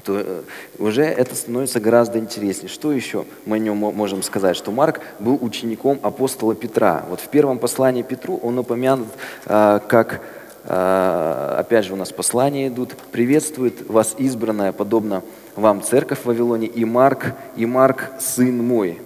то 0.04 0.18
э, 0.18 0.42
уже 0.78 1.02
это 1.02 1.34
становится 1.34 1.80
гораздо 1.80 2.18
интереснее. 2.18 2.68
Что 2.68 2.92
еще 2.92 3.24
мы 3.44 3.56
о 3.56 3.58
нем 3.58 3.76
можем 3.76 4.22
сказать? 4.22 4.56
Что 4.56 4.70
Марк 4.70 5.00
был 5.18 5.38
учеником 5.40 5.98
апостола 6.02 6.54
Петра. 6.54 7.04
Вот 7.08 7.20
в 7.20 7.28
первом 7.28 7.58
послании 7.58 8.02
Петру 8.02 8.38
он 8.42 8.58
упомянут 8.58 9.08
а, 9.46 9.78
как, 9.80 10.20
а, 10.64 11.56
опять 11.58 11.84
же 11.84 11.92
у 11.92 11.96
нас 11.96 12.12
послания 12.12 12.68
идут, 12.68 12.94
приветствует 13.12 13.88
вас 13.88 14.14
избранная, 14.18 14.72
подобно 14.72 15.22
вам 15.54 15.82
церковь 15.82 16.20
в 16.20 16.26
Вавилоне, 16.26 16.66
и 16.66 16.84
Марк, 16.84 17.32
и 17.56 17.66
Марк, 17.66 18.10
сын 18.18 18.58
мой. 18.58 19.00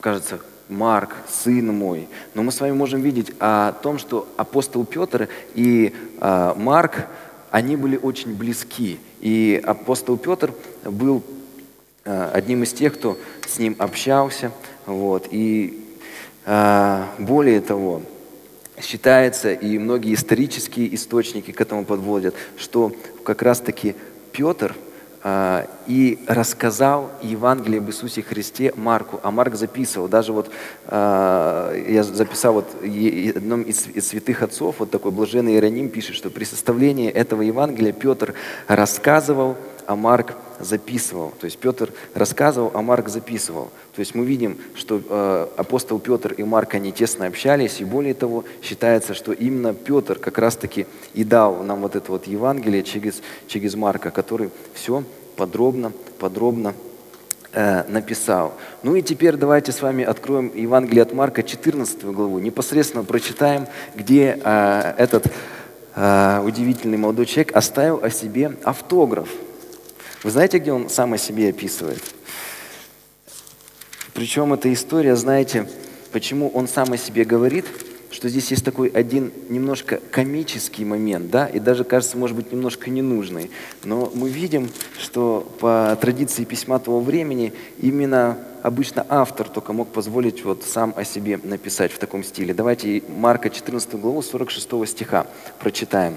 Кажется, 0.00 0.40
Марк, 0.68 1.14
сын 1.28 1.66
мой. 1.74 2.08
Но 2.34 2.42
мы 2.42 2.52
с 2.52 2.60
вами 2.60 2.72
можем 2.72 3.00
видеть 3.00 3.32
о 3.38 3.72
том, 3.72 3.98
что 3.98 4.28
апостол 4.36 4.84
Петр 4.84 5.28
и 5.54 5.94
а, 6.20 6.54
Марк, 6.54 7.06
они 7.50 7.76
были 7.76 7.96
очень 7.96 8.34
близки. 8.34 8.98
И 9.20 9.62
апостол 9.64 10.16
Петр 10.16 10.52
был 10.84 11.22
э, 12.04 12.30
одним 12.32 12.64
из 12.64 12.72
тех, 12.72 12.94
кто 12.94 13.16
с 13.46 13.58
ним 13.58 13.76
общался. 13.78 14.50
Вот. 14.86 15.28
И 15.30 15.84
А, 16.46 17.08
более 17.18 17.60
того, 17.60 18.02
считается, 18.80 19.52
и 19.52 19.78
многие 19.78 20.14
исторические 20.14 20.94
источники 20.94 21.52
к 21.52 21.60
этому 21.60 21.84
подводят, 21.84 22.34
что 22.58 22.92
как 23.24 23.40
раз-таки 23.40 23.94
Петр 24.32 24.74
а, 24.74 24.93
и 25.86 26.18
рассказал 26.26 27.10
Евангелие 27.22 27.78
об 27.78 27.88
Иисусе 27.88 28.22
Христе 28.22 28.74
Марку, 28.76 29.20
а 29.22 29.30
Марк 29.30 29.54
записывал. 29.54 30.06
Даже 30.06 30.32
вот 30.32 30.50
а, 30.86 31.72
я 31.74 32.02
записал 32.02 32.54
вот 32.54 32.66
одном 33.34 33.62
из 33.62 33.86
святых 34.06 34.42
отцов, 34.42 34.76
вот 34.80 34.90
такой 34.90 35.12
блаженный 35.12 35.52
Иероним 35.52 35.88
пишет, 35.88 36.14
что 36.14 36.28
при 36.28 36.44
составлении 36.44 37.08
этого 37.08 37.40
Евангелия 37.40 37.92
Петр 37.92 38.34
рассказывал 38.68 39.56
а 39.86 39.96
Марк 39.96 40.34
записывал. 40.60 41.32
То 41.40 41.46
есть 41.46 41.58
Петр 41.58 41.92
рассказывал, 42.14 42.70
а 42.74 42.82
Марк 42.82 43.08
записывал. 43.08 43.70
То 43.94 44.00
есть 44.00 44.14
мы 44.14 44.24
видим, 44.24 44.58
что 44.74 45.00
э, 45.08 45.46
апостол 45.56 45.98
Петр 45.98 46.32
и 46.32 46.42
Марк, 46.42 46.74
они 46.74 46.92
тесно 46.92 47.26
общались, 47.26 47.80
и 47.80 47.84
более 47.84 48.14
того, 48.14 48.44
считается, 48.62 49.14
что 49.14 49.32
именно 49.32 49.74
Петр 49.74 50.18
как 50.18 50.38
раз-таки 50.38 50.86
и 51.12 51.24
дал 51.24 51.62
нам 51.62 51.80
вот 51.80 51.96
это 51.96 52.10
вот 52.10 52.26
Евангелие 52.26 52.82
через, 52.82 53.22
через 53.46 53.74
Марка, 53.74 54.10
который 54.10 54.50
все 54.74 55.04
подробно, 55.36 55.92
подробно 56.18 56.74
э, 57.52 57.84
написал. 57.88 58.54
Ну 58.82 58.96
и 58.96 59.02
теперь 59.02 59.36
давайте 59.36 59.72
с 59.72 59.82
вами 59.82 60.04
откроем 60.04 60.50
Евангелие 60.54 61.02
от 61.02 61.12
Марка, 61.12 61.42
14 61.42 62.04
главу, 62.04 62.38
непосредственно 62.38 63.04
прочитаем, 63.04 63.66
где 63.94 64.38
э, 64.42 64.94
этот 64.98 65.26
э, 65.94 66.42
удивительный 66.44 66.98
молодой 66.98 67.26
человек 67.26 67.56
оставил 67.56 68.00
о 68.02 68.10
себе 68.10 68.56
автограф. 68.64 69.28
Вы 70.24 70.30
знаете, 70.30 70.58
где 70.58 70.72
он 70.72 70.88
сам 70.88 71.12
о 71.12 71.18
себе 71.18 71.50
описывает? 71.50 72.02
Причем 74.14 74.54
эта 74.54 74.72
история, 74.72 75.16
знаете, 75.16 75.68
почему 76.12 76.48
он 76.48 76.66
сам 76.66 76.92
о 76.92 76.96
себе 76.96 77.26
говорит, 77.26 77.66
что 78.10 78.30
здесь 78.30 78.50
есть 78.50 78.64
такой 78.64 78.88
один 78.88 79.32
немножко 79.50 80.00
комический 80.10 80.86
момент, 80.86 81.30
да, 81.30 81.46
и 81.46 81.58
даже, 81.58 81.84
кажется, 81.84 82.16
может 82.16 82.36
быть, 82.36 82.52
немножко 82.52 82.88
ненужный. 82.88 83.50
Но 83.82 84.10
мы 84.14 84.30
видим, 84.30 84.70
что 84.98 85.46
по 85.60 85.98
традиции 86.00 86.44
письма 86.44 86.78
того 86.78 87.00
времени 87.00 87.52
именно 87.78 88.38
обычно 88.62 89.04
автор 89.10 89.46
только 89.46 89.74
мог 89.74 89.88
позволить 89.88 90.42
вот 90.42 90.62
сам 90.62 90.94
о 90.96 91.04
себе 91.04 91.38
написать 91.42 91.92
в 91.92 91.98
таком 91.98 92.24
стиле. 92.24 92.54
Давайте 92.54 93.02
Марка 93.08 93.50
14 93.50 93.96
главу 93.96 94.22
46 94.22 94.88
стиха 94.88 95.26
прочитаем. 95.60 96.16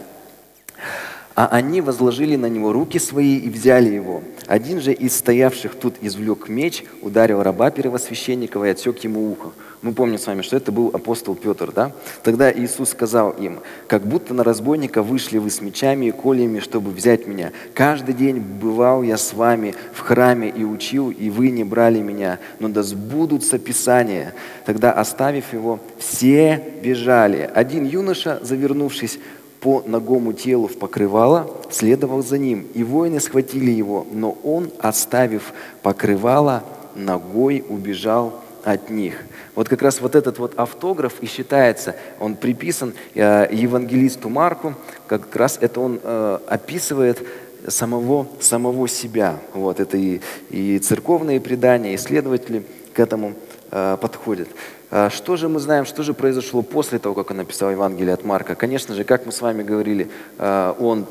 А 1.38 1.45
они 1.52 1.82
возложили 1.82 2.36
на 2.36 2.47
него 2.47 2.73
руки 2.73 2.97
свои 2.97 3.38
и 3.38 3.47
взяли 3.52 3.93
его. 3.93 4.23
Один 4.47 4.82
же 4.82 4.91
из 4.91 5.15
стоявших 5.15 5.76
тут 5.76 5.93
извлек 6.02 6.50
меч, 6.50 6.84
ударил 7.04 7.43
раба 7.43 7.69
первосвященникова 7.69 8.65
и 8.65 8.69
отсек 8.69 8.97
ему 9.04 9.32
ухо. 9.32 9.52
Мы 9.84 9.93
помним 9.93 10.17
с 10.17 10.26
вами, 10.26 10.41
что 10.41 10.58
это 10.58 10.71
был 10.71 10.89
апостол 10.91 11.36
Петр, 11.36 11.71
да? 11.71 11.91
Тогда 12.23 12.52
Иисус 12.52 12.89
сказал 12.89 13.30
им, 13.30 13.60
как 13.88 14.08
будто 14.08 14.34
на 14.34 14.43
разбойника 14.43 15.04
вышли 15.04 15.38
вы 15.38 15.52
с 15.52 15.62
мечами 15.62 16.08
и 16.08 16.12
кольями, 16.12 16.60
чтобы 16.60 16.89
взять 16.89 17.28
меня. 17.28 17.52
Каждый 17.76 18.15
день 18.15 18.39
бывал 18.39 19.04
я 19.04 19.17
с 19.17 19.34
вами 19.34 19.76
в 19.93 20.00
храме 20.00 20.50
и 20.50 20.63
учил, 20.63 21.12
и 21.12 21.30
вы 21.30 21.52
не 21.52 21.63
брали 21.63 22.00
меня. 22.00 22.39
Но 22.60 22.69
да 22.69 22.82
сбудутся 22.82 23.60
Писания. 23.60 24.34
Тогда, 24.65 24.91
оставив 24.91 25.54
его, 25.54 25.80
все 26.00 26.60
бежали. 26.82 27.47
Один 27.54 27.86
юноша, 27.86 28.39
завернувшись 28.41 29.19
по 29.60 29.84
ногому 29.86 30.34
телу 30.34 30.67
в 30.67 30.78
покрывало, 30.78 31.52
следовал 31.70 32.24
за 32.24 32.38
ним, 32.38 32.67
и 32.74 32.84
воины 32.84 33.20
схватили 33.20 33.72
его, 33.72 34.06
но 34.12 34.38
он, 34.43 34.72
оставив 34.80 35.54
покрывало, 35.82 36.63
ногой 36.96 37.63
убежал 37.67 38.41
от 38.63 38.89
них. 38.89 39.24
Вот 39.56 39.70
как 39.70 39.82
раз 39.82 40.02
вот 40.02 40.15
этот 40.15 40.39
вот 40.39 40.54
автограф 40.58 41.15
и 41.22 41.26
считается, 41.26 41.96
он 42.20 42.36
приписан 42.36 42.93
э, 43.15 43.48
евангелисту 43.52 44.30
Марку, 44.30 44.76
как 45.08 45.36
раз 45.36 45.58
это 45.62 45.80
он 45.80 46.00
э, 46.04 46.39
описывает 46.48 47.26
самого, 47.67 48.28
самого 48.39 48.88
себя. 48.88 49.39
Вот 49.54 49.80
это 49.80 49.98
и, 49.98 50.22
и 50.50 50.80
церковные 50.80 51.39
предания, 51.41 51.96
исследователи 51.96 52.63
к 52.93 53.00
этому 53.00 53.34
э, 53.72 53.98
подходят. 54.00 54.50
А 54.89 55.10
что 55.10 55.36
же 55.36 55.50
мы 55.50 55.60
знаем, 55.60 55.86
что 55.86 56.02
же 56.02 56.13
произошло 56.13 56.62
после 56.62 56.97
того, 56.97 57.13
как 57.13 57.32
он 57.32 57.38
написал 57.38 57.71
Евангелие 57.71 58.13
от 58.13 58.23
Марка? 58.23 58.56
Конечно 58.56 58.95
же, 58.95 59.04
как 59.04 59.26
мы 59.26 59.34
с 59.34 59.41
вами 59.41 59.62
говорили, 59.62 60.10
а, 60.38 60.78
он 60.80 61.06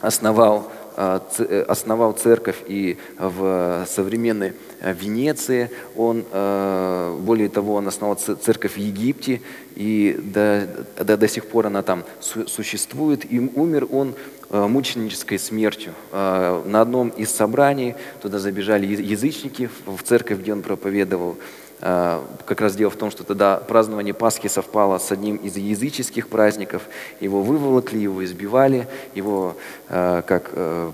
основал, 0.00 0.72
а, 0.96 1.22
э, 1.38 1.64
основал 1.68 2.12
церковь 2.14 2.56
и 2.66 2.98
в 3.16 3.86
современной 3.88 4.54
Венеции, 4.80 5.70
он, 5.96 6.24
более 7.24 7.48
того, 7.48 7.74
он 7.74 7.88
основал 7.88 8.16
церковь 8.16 8.74
в 8.74 8.76
Египте, 8.76 9.40
и 9.76 10.20
до, 10.22 10.68
до, 10.98 11.16
до 11.16 11.28
сих 11.28 11.46
пор 11.46 11.68
она 11.68 11.82
там 11.82 12.04
существует, 12.20 13.24
и 13.32 13.38
умер 13.40 13.88
он 13.90 14.14
мученической 14.50 15.38
смертью. 15.38 15.94
На 16.12 16.82
одном 16.82 17.08
из 17.08 17.30
собраний 17.30 17.94
туда 18.20 18.38
забежали 18.38 18.86
язычники 18.86 19.70
в 19.86 20.02
церковь, 20.02 20.40
где 20.40 20.52
он 20.52 20.60
проповедовал, 20.60 21.38
как 21.84 22.62
раз 22.62 22.76
дело 22.76 22.90
в 22.90 22.96
том, 22.96 23.10
что 23.10 23.24
тогда 23.24 23.58
празднование 23.58 24.14
Пасхи 24.14 24.48
совпало 24.48 24.96
с 24.96 25.12
одним 25.12 25.36
из 25.36 25.58
языческих 25.58 26.28
праздников. 26.28 26.84
Его 27.20 27.42
выволокли, 27.42 27.98
его 27.98 28.24
избивали, 28.24 28.88
его, 29.14 29.54
а, 29.90 30.22
как 30.22 30.50
а, 30.54 30.92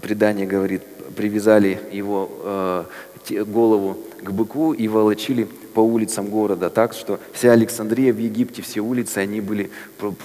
предание 0.00 0.44
говорит, 0.44 0.82
привязали 1.14 1.78
его 1.92 2.86
голову 3.28 3.98
к 4.20 4.32
быку 4.32 4.72
и 4.72 4.88
волочили 4.88 5.44
по 5.44 5.78
улицам 5.78 6.26
города, 6.26 6.70
так 6.70 6.92
что 6.92 7.20
вся 7.32 7.52
Александрия 7.52 8.12
в 8.12 8.18
Египте, 8.18 8.62
все 8.62 8.80
улицы, 8.80 9.18
они 9.18 9.40
были 9.40 9.70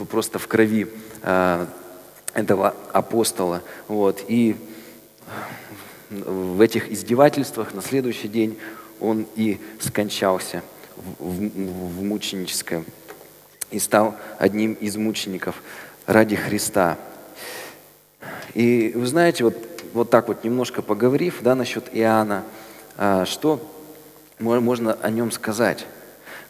просто 0.10 0.40
в 0.40 0.48
крови 0.48 0.88
этого 2.34 2.74
апостола. 2.92 3.62
Вот. 3.88 4.24
И 4.28 4.56
в 6.10 6.62
этих 6.62 6.92
издевательствах 6.92 7.74
на 7.74 7.82
следующий 7.82 8.28
день 8.28 8.58
он 9.00 9.28
и 9.36 9.60
скончался 9.80 10.64
в, 10.96 11.24
в, 11.24 12.00
в 12.00 12.04
мученическое 12.04 12.84
и 13.72 13.80
стал 13.80 14.16
одним 14.40 14.74
из 14.74 14.96
мучеников 14.96 15.62
ради 16.06 16.36
Христа. 16.36 16.98
И 18.54 18.94
вы 18.96 19.06
знаете, 19.06 19.44
вот, 19.44 19.56
вот 19.94 20.10
так 20.10 20.28
вот 20.30 20.44
немножко 20.44 20.82
поговорив 20.82 21.42
да, 21.42 21.54
насчет 21.56 21.90
Иоанна, 21.92 22.44
а, 22.98 23.26
что 23.26 23.62
можно 24.40 24.94
о 24.94 25.10
нем 25.10 25.32
сказать? 25.32 25.86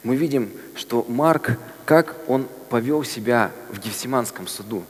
Мы 0.03 0.15
видим, 0.15 0.51
что 0.75 1.05
Марк, 1.07 1.57
как 1.85 2.15
он 2.27 2.47
повел 2.69 3.03
себя 3.03 3.51
в 3.69 3.79
Гефсиманском 3.79 4.47
суду. 4.47 4.83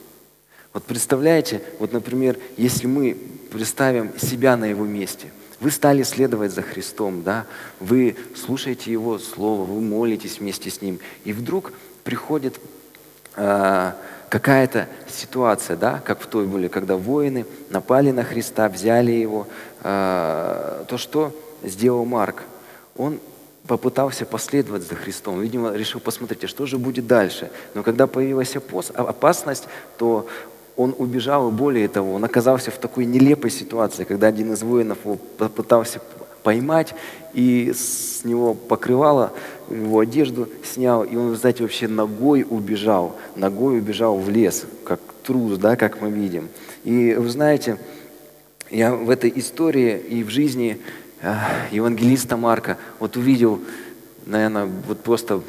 Вот 0.73 0.83
представляете, 0.83 1.61
вот, 1.79 1.93
например, 1.93 2.37
если 2.57 2.87
мы 2.87 3.17
представим 3.51 4.17
себя 4.19 4.57
на 4.57 4.65
его 4.65 4.85
месте– 4.85 5.31
вы 5.59 5.71
стали 5.71 6.03
следовать 6.03 6.51
за 6.51 6.61
Христом, 6.61 7.23
да? 7.23 7.45
Вы 7.79 8.15
слушаете 8.35 8.91
Его 8.91 9.17
Слово, 9.17 9.63
вы 9.63 9.81
молитесь 9.81 10.39
вместе 10.39 10.69
с 10.69 10.81
Ним. 10.81 10.99
И 11.23 11.33
вдруг 11.33 11.73
приходит 12.03 12.59
э, 13.35 13.91
какая-то 14.29 14.87
ситуация, 15.09 15.75
да, 15.75 16.01
как 16.05 16.21
в 16.21 16.27
той 16.27 16.45
были, 16.45 16.67
когда 16.67 16.95
воины 16.95 17.45
напали 17.69 18.11
на 18.11 18.23
Христа, 18.23 18.69
взяли 18.69 19.11
Его. 19.11 19.47
Э, 19.83 20.83
то, 20.87 20.97
что 20.97 21.35
сделал 21.63 22.05
Марк? 22.05 22.43
Он 22.95 23.19
попытался 23.67 24.25
последовать 24.25 24.83
за 24.83 24.95
Христом. 24.95 25.41
Видимо, 25.41 25.73
решил 25.73 25.99
посмотреть, 25.99 26.43
а 26.45 26.47
что 26.47 26.65
же 26.65 26.77
будет 26.77 27.07
дальше. 27.07 27.51
Но 27.73 27.83
когда 27.83 28.07
появилась 28.07 28.55
опасность, 28.55 29.67
то 29.97 30.27
он 30.77 30.95
убежал, 30.97 31.49
и 31.49 31.51
более 31.51 31.87
того, 31.87 32.13
он 32.13 32.23
оказался 32.23 32.71
в 32.71 32.77
такой 32.77 33.05
нелепой 33.05 33.49
ситуации, 33.49 34.03
когда 34.03 34.27
один 34.27 34.53
из 34.53 34.61
воинов 34.61 34.99
его 35.03 35.17
попытался 35.37 35.99
поймать, 36.43 36.93
и 37.33 37.73
с 37.73 38.23
него 38.23 38.53
покрывало, 38.53 39.33
его 39.69 39.99
одежду 39.99 40.47
снял, 40.63 41.03
и 41.03 41.15
он, 41.15 41.35
знаете, 41.35 41.63
вообще 41.63 41.87
ногой 41.87 42.45
убежал, 42.47 43.17
ногой 43.35 43.79
убежал 43.79 44.17
в 44.17 44.29
лес, 44.29 44.65
как 44.85 45.01
трус, 45.23 45.57
да, 45.57 45.75
как 45.75 45.99
мы 46.01 46.09
видим. 46.09 46.47
И 46.83 47.15
вы 47.15 47.27
знаете, 47.27 47.77
я 48.69 48.95
в 48.95 49.09
этой 49.09 49.33
истории 49.35 49.97
и 49.97 50.23
в 50.23 50.29
жизни 50.29 50.79
э, 51.21 51.33
евангелиста 51.71 52.37
Марка 52.37 52.77
вот 52.99 53.17
увидел, 53.17 53.59
наверное, 54.25 54.69
вот 54.87 55.01
просто 55.01 55.41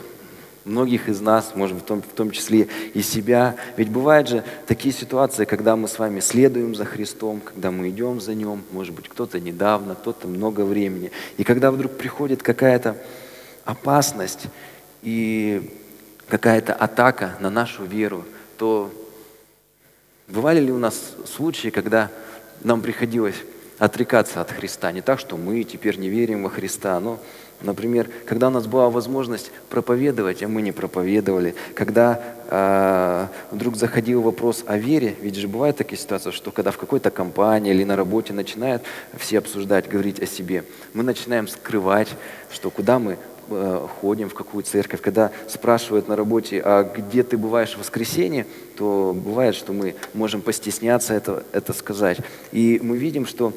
многих 0.65 1.09
из 1.09 1.21
нас, 1.21 1.53
может 1.55 1.77
быть, 1.77 1.85
в 1.85 1.87
том, 1.87 2.03
в 2.03 2.15
том 2.15 2.31
числе 2.31 2.69
и 2.95 3.03
себя. 3.03 3.57
Ведь 3.77 3.89
бывают 3.89 4.29
же 4.29 4.45
такие 4.67 4.95
ситуации, 4.95 5.45
когда 5.45 5.77
мы 5.77 5.89
с 5.89 5.99
вами 5.99 6.21
следуем 6.21 6.75
за 6.75 6.85
Христом, 6.85 7.41
когда 7.41 7.71
мы 7.71 7.89
идем 7.89 8.21
за 8.21 8.35
Ним, 8.35 8.63
может 8.73 8.95
быть, 8.95 9.09
кто-то 9.09 9.41
недавно, 9.41 9.95
кто-то 9.95 10.29
много 10.29 10.63
времени. 10.63 11.11
И 11.37 11.45
когда 11.45 11.71
вдруг 11.71 11.93
приходит 11.93 12.43
какая-то 12.43 12.97
опасность 13.65 14.47
и 15.03 15.71
какая-то 16.29 16.75
атака 16.75 17.37
на 17.41 17.51
нашу 17.51 17.85
веру, 17.85 18.25
то 18.57 18.93
бывали 20.29 20.61
ли 20.61 20.73
у 20.73 20.79
нас 20.79 21.15
случаи, 21.27 21.69
когда 21.69 22.11
нам 22.63 22.81
приходилось 22.81 23.37
отрекаться 23.79 24.41
от 24.41 24.51
Христа. 24.51 24.91
Не 24.93 25.01
так, 25.01 25.21
что 25.21 25.37
мы 25.37 25.63
теперь 25.63 25.99
не 25.99 26.09
верим 26.09 26.43
во 26.43 26.51
Христа, 26.51 26.99
но 27.01 27.21
Например, 27.61 28.09
когда 28.25 28.49
у 28.49 28.51
нас 28.51 28.67
была 28.69 28.89
возможность 28.89 29.51
проповедовать, 29.69 30.45
а 30.45 30.49
мы 30.49 30.63
не 30.63 30.71
проповедовали, 30.71 31.57
когда 31.75 32.21
э, 32.49 33.27
вдруг 33.51 33.77
заходил 33.77 34.23
вопрос 34.23 34.63
о 34.67 34.79
вере, 34.79 35.17
ведь 35.21 35.35
же 35.35 35.49
бывает 35.49 35.77
такие 35.77 35.99
ситуации, 35.99 36.31
что 36.31 36.53
когда 36.53 36.71
в 36.71 36.79
какой-то 36.79 37.11
компании 37.11 37.73
или 37.73 37.83
на 37.83 37.97
работе 37.97 38.33
начинают 38.33 38.83
все 39.17 39.39
обсуждать, 39.39 39.89
говорить 39.89 40.21
о 40.21 40.27
себе, 40.27 40.65
мы 40.95 41.03
начинаем 41.03 41.49
скрывать, 41.49 42.09
что 42.53 42.71
куда 42.71 43.01
мы 43.01 43.19
э, 43.51 43.87
ходим, 44.01 44.31
в 44.31 44.35
какую 44.35 44.63
церковь. 44.63 45.01
Когда 45.01 45.33
спрашивают 45.49 46.07
на 46.07 46.15
работе, 46.15 46.63
а 46.65 46.85
где 46.85 47.25
ты 47.25 47.37
бываешь 47.37 47.75
в 47.75 47.79
воскресенье, 47.79 48.47
то 48.77 49.13
бывает, 49.17 49.57
что 49.57 49.73
мы 49.73 49.97
можем 50.15 50.43
постесняться 50.43 51.13
это, 51.13 51.43
это 51.51 51.73
сказать. 51.73 52.19
И 52.53 52.79
мы 52.81 52.99
видим, 52.99 53.27
что 53.27 53.53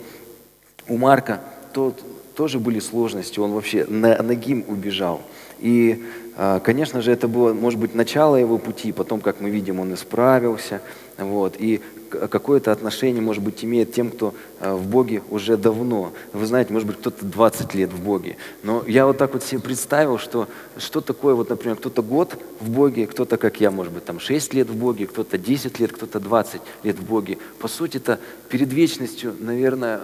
у 0.88 0.98
Марка 0.98 1.40
тот 1.72 2.02
тоже 2.36 2.60
были 2.60 2.80
сложности, 2.80 3.40
он 3.40 3.52
вообще 3.52 3.86
на 3.86 4.22
ногим 4.22 4.66
убежал. 4.68 5.22
И, 5.60 6.04
а, 6.38 6.60
конечно 6.60 7.02
же, 7.02 7.12
это 7.12 7.28
было, 7.28 7.54
может 7.54 7.80
быть, 7.80 7.94
начало 7.94 8.36
его 8.36 8.58
пути, 8.58 8.92
потом, 8.92 9.22
как 9.22 9.42
мы 9.42 9.50
видим, 9.50 9.80
он 9.80 9.94
исправился, 9.94 10.82
вот, 11.18 11.56
и 11.60 11.82
какое-то 12.10 12.72
отношение, 12.72 13.22
может 13.22 13.44
быть, 13.44 13.64
имеет 13.64 13.94
тем, 13.94 14.10
кто 14.10 14.34
а, 14.60 14.76
в 14.76 14.88
Боге 14.88 15.22
уже 15.30 15.58
давно. 15.58 16.14
Вы 16.34 16.46
знаете, 16.46 16.74
может 16.74 16.88
быть, 16.88 16.98
кто-то 16.98 17.26
20 17.26 17.76
лет 17.76 17.92
в 17.92 18.04
Боге. 18.04 18.38
Но 18.64 18.84
я 18.88 19.06
вот 19.06 19.18
так 19.18 19.34
вот 19.34 19.44
себе 19.44 19.62
представил, 19.62 20.18
что 20.18 20.48
что 20.78 21.02
такое, 21.02 21.36
вот, 21.36 21.50
например, 21.50 21.78
кто-то 21.78 22.02
год 22.02 22.38
в 22.60 22.70
Боге, 22.70 23.08
кто-то, 23.08 23.38
как 23.38 23.62
я, 23.62 23.72
может 23.72 23.94
быть, 23.94 24.06
там 24.06 24.20
6 24.20 24.54
лет 24.54 24.70
в 24.70 24.76
Боге, 24.76 25.08
кто-то 25.08 25.38
10 25.38 25.80
лет, 25.80 25.92
кто-то 25.92 26.20
20 26.20 26.62
лет 26.84 26.98
в 26.98 27.04
Боге. 27.04 27.38
По 27.60 27.68
сути, 27.68 27.98
это 27.98 28.20
перед 28.50 28.74
вечностью, 28.74 29.36
наверное, 29.40 30.02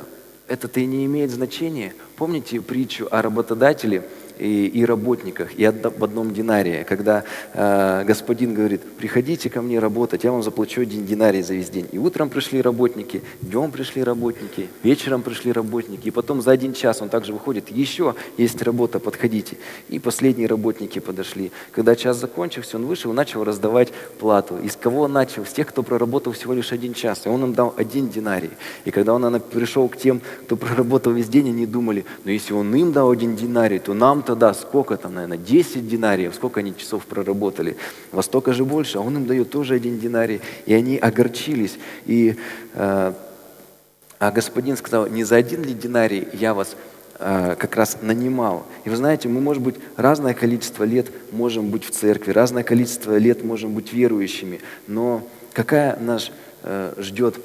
это-то 0.47 0.79
и 0.79 0.85
не 0.85 1.05
имеет 1.05 1.31
значения. 1.31 1.93
Помните 2.15 2.61
притчу 2.61 3.07
о 3.11 3.21
работодателе, 3.21 4.03
и, 4.39 4.67
и 4.67 4.85
работниках, 4.85 5.53
и 5.55 5.63
об 5.65 6.03
одном 6.03 6.33
динарии, 6.33 6.85
когда 6.87 7.23
э, 7.53 8.03
господин 8.05 8.53
говорит, 8.53 8.81
приходите 8.97 9.49
ко 9.49 9.61
мне 9.61 9.79
работать, 9.79 10.23
я 10.23 10.31
вам 10.31 10.43
заплачу 10.43 10.81
один 10.81 11.05
динарий 11.05 11.41
за 11.41 11.53
весь 11.53 11.69
день. 11.69 11.87
И 11.91 11.97
утром 11.97 12.29
пришли 12.29 12.61
работники, 12.61 13.21
днем 13.41 13.71
пришли 13.71 14.03
работники, 14.03 14.67
вечером 14.83 15.21
пришли 15.21 15.51
работники, 15.51 16.07
и 16.07 16.11
потом 16.11 16.41
за 16.41 16.51
один 16.51 16.73
час 16.73 17.01
он 17.01 17.09
также 17.09 17.33
выходит, 17.33 17.69
еще 17.69 18.15
есть 18.37 18.61
работа, 18.61 18.99
подходите. 18.99 19.57
И 19.89 19.99
последние 19.99 20.47
работники 20.47 20.99
подошли. 20.99 21.51
Когда 21.71 21.95
час 21.95 22.17
закончился, 22.17 22.77
он 22.77 22.85
вышел 22.85 23.11
и 23.11 23.15
начал 23.15 23.43
раздавать 23.43 23.91
плату. 24.19 24.57
Из 24.57 24.75
кого 24.75 25.01
он 25.01 25.13
начал? 25.13 25.45
С 25.45 25.53
тех, 25.53 25.67
кто 25.67 25.83
проработал 25.83 26.33
всего 26.33 26.53
лишь 26.53 26.71
один 26.71 26.93
час. 26.93 27.25
И 27.25 27.29
он 27.29 27.43
им 27.43 27.53
дал 27.53 27.73
один 27.77 28.09
динарий. 28.09 28.51
И 28.85 28.91
когда 28.91 29.13
он 29.13 29.39
пришел 29.39 29.87
к 29.89 29.97
тем, 29.97 30.21
кто 30.45 30.55
проработал 30.55 31.13
весь 31.13 31.27
день, 31.27 31.49
они 31.49 31.65
думали, 31.65 32.05
ну 32.23 32.31
если 32.31 32.53
он 32.53 32.73
им 32.75 32.91
дал 32.91 33.09
один 33.11 33.35
динарий, 33.35 33.79
то 33.79 33.93
нам 33.93 34.21
тогда 34.27 34.53
сколько 34.53 34.97
там, 34.97 35.15
наверное, 35.15 35.37
10 35.37 35.87
динариев, 35.87 36.35
сколько 36.35 36.59
они 36.59 36.75
часов 36.75 37.05
проработали, 37.05 37.77
во 38.11 38.21
столько 38.21 38.53
же 38.53 38.65
больше, 38.65 38.97
а 38.97 39.01
он 39.01 39.15
им 39.15 39.25
дает 39.25 39.49
тоже 39.49 39.73
один 39.73 39.99
динарий, 39.99 40.41
и 40.65 40.73
они 40.73 40.97
огорчились. 40.97 41.79
И 42.05 42.35
э, 42.73 43.13
а 44.19 44.31
господин 44.31 44.77
сказал, 44.77 45.07
не 45.07 45.23
за 45.23 45.37
один 45.37 45.63
ли 45.63 45.73
динарий 45.73 46.27
я 46.33 46.53
вас 46.53 46.75
э, 47.19 47.55
как 47.57 47.75
раз 47.75 47.99
нанимал. 48.01 48.65
И 48.83 48.89
вы 48.89 48.95
знаете, 48.95 49.29
мы, 49.29 49.39
может 49.39 49.63
быть, 49.63 49.75
разное 49.95 50.33
количество 50.33 50.83
лет 50.83 51.07
можем 51.31 51.69
быть 51.69 51.85
в 51.85 51.91
церкви, 51.91 52.31
разное 52.31 52.63
количество 52.63 53.17
лет 53.17 53.43
можем 53.43 53.73
быть 53.73 53.93
верующими, 53.93 54.59
но 54.87 55.25
какая 55.53 55.97
нас 55.99 56.31
э, 56.63 56.93
ждет 56.97 57.39